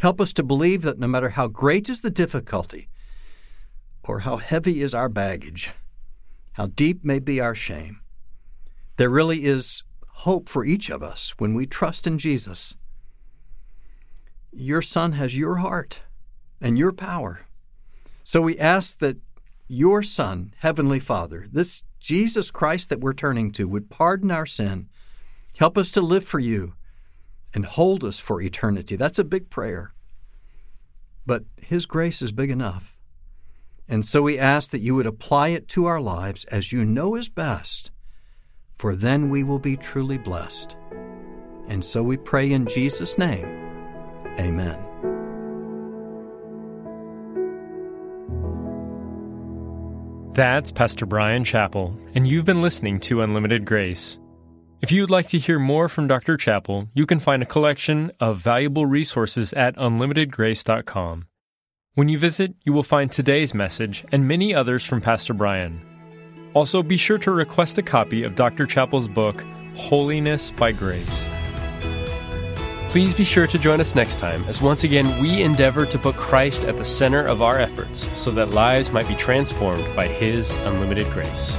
help 0.00 0.20
us 0.20 0.32
to 0.34 0.42
believe 0.42 0.82
that 0.82 0.98
no 0.98 1.06
matter 1.06 1.30
how 1.30 1.46
great 1.46 1.88
is 1.88 2.00
the 2.00 2.10
difficulty, 2.10 2.88
or 4.04 4.20
how 4.20 4.36
heavy 4.36 4.82
is 4.82 4.94
our 4.94 5.08
baggage, 5.08 5.70
how 6.52 6.66
deep 6.66 7.04
may 7.04 7.18
be 7.18 7.40
our 7.40 7.54
shame, 7.54 8.00
there 8.96 9.10
really 9.10 9.44
is 9.44 9.82
hope 10.06 10.48
for 10.48 10.64
each 10.64 10.90
of 10.90 11.02
us 11.02 11.34
when 11.38 11.54
we 11.54 11.66
trust 11.66 12.06
in 12.06 12.18
Jesus 12.18 12.76
your 14.52 14.82
Son 14.82 15.12
has 15.12 15.36
your 15.36 15.56
heart 15.56 16.00
and 16.60 16.78
your 16.78 16.92
power. 16.92 17.40
So 18.22 18.40
we 18.40 18.58
ask 18.58 18.98
that 18.98 19.16
your 19.66 20.02
Son, 20.02 20.54
Heavenly 20.58 21.00
Father, 21.00 21.46
this 21.50 21.82
Jesus 21.98 22.50
Christ 22.50 22.88
that 22.88 23.00
we're 23.00 23.14
turning 23.14 23.52
to, 23.52 23.68
would 23.68 23.88
pardon 23.88 24.30
our 24.30 24.46
sin, 24.46 24.88
help 25.56 25.78
us 25.78 25.90
to 25.92 26.00
live 26.00 26.24
for 26.24 26.38
you, 26.38 26.74
and 27.54 27.64
hold 27.64 28.04
us 28.04 28.18
for 28.18 28.40
eternity. 28.40 28.96
That's 28.96 29.18
a 29.18 29.24
big 29.24 29.50
prayer. 29.50 29.94
But 31.24 31.44
His 31.60 31.86
grace 31.86 32.20
is 32.22 32.32
big 32.32 32.50
enough. 32.50 32.96
And 33.88 34.04
so 34.04 34.22
we 34.22 34.38
ask 34.38 34.70
that 34.70 34.80
you 34.80 34.94
would 34.94 35.06
apply 35.06 35.48
it 35.48 35.68
to 35.68 35.86
our 35.86 36.00
lives 36.00 36.44
as 36.46 36.72
you 36.72 36.84
know 36.84 37.14
is 37.14 37.28
best, 37.28 37.90
for 38.78 38.96
then 38.96 39.28
we 39.28 39.44
will 39.44 39.58
be 39.58 39.76
truly 39.76 40.18
blessed. 40.18 40.76
And 41.68 41.84
so 41.84 42.02
we 42.02 42.16
pray 42.16 42.50
in 42.50 42.66
Jesus' 42.66 43.16
name. 43.16 43.61
Amen. 44.38 44.78
That's 50.34 50.72
Pastor 50.72 51.04
Bryan 51.04 51.44
Chapell, 51.44 51.94
and 52.14 52.26
you've 52.26 52.46
been 52.46 52.62
listening 52.62 53.00
to 53.00 53.20
Unlimited 53.20 53.66
Grace. 53.66 54.18
If 54.80 54.90
you'd 54.90 55.10
like 55.10 55.28
to 55.28 55.38
hear 55.38 55.58
more 55.58 55.90
from 55.90 56.08
Dr. 56.08 56.38
Chapell, 56.38 56.88
you 56.94 57.04
can 57.04 57.20
find 57.20 57.42
a 57.42 57.46
collection 57.46 58.10
of 58.18 58.38
valuable 58.38 58.86
resources 58.86 59.52
at 59.52 59.76
unlimitedgrace.com. 59.76 61.26
When 61.94 62.08
you 62.08 62.18
visit, 62.18 62.54
you 62.64 62.72
will 62.72 62.82
find 62.82 63.12
today's 63.12 63.52
message 63.52 64.06
and 64.10 64.26
many 64.26 64.54
others 64.54 64.84
from 64.84 65.02
Pastor 65.02 65.34
Bryan. 65.34 65.82
Also, 66.54 66.82
be 66.82 66.96
sure 66.96 67.18
to 67.18 67.30
request 67.30 67.76
a 67.76 67.82
copy 67.82 68.24
of 68.24 68.34
Dr. 68.34 68.66
Chapell's 68.66 69.08
book, 69.08 69.44
Holiness 69.76 70.50
by 70.50 70.72
Grace. 70.72 71.31
Please 72.92 73.14
be 73.14 73.24
sure 73.24 73.46
to 73.46 73.58
join 73.58 73.80
us 73.80 73.94
next 73.94 74.18
time 74.18 74.44
as 74.44 74.60
once 74.60 74.84
again 74.84 75.18
we 75.18 75.42
endeavor 75.42 75.86
to 75.86 75.98
put 75.98 76.14
Christ 76.14 76.64
at 76.64 76.76
the 76.76 76.84
center 76.84 77.24
of 77.24 77.40
our 77.40 77.58
efforts 77.58 78.06
so 78.12 78.30
that 78.32 78.50
lives 78.50 78.92
might 78.92 79.08
be 79.08 79.14
transformed 79.14 79.96
by 79.96 80.06
His 80.06 80.50
unlimited 80.50 81.10
grace. 81.10 81.56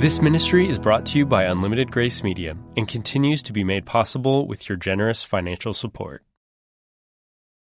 This 0.00 0.20
ministry 0.20 0.68
is 0.68 0.80
brought 0.80 1.06
to 1.06 1.18
you 1.18 1.24
by 1.24 1.44
Unlimited 1.44 1.92
Grace 1.92 2.24
Media 2.24 2.56
and 2.76 2.88
continues 2.88 3.40
to 3.44 3.52
be 3.52 3.62
made 3.62 3.86
possible 3.86 4.48
with 4.48 4.68
your 4.68 4.74
generous 4.74 5.22
financial 5.22 5.72
support. 5.72 6.24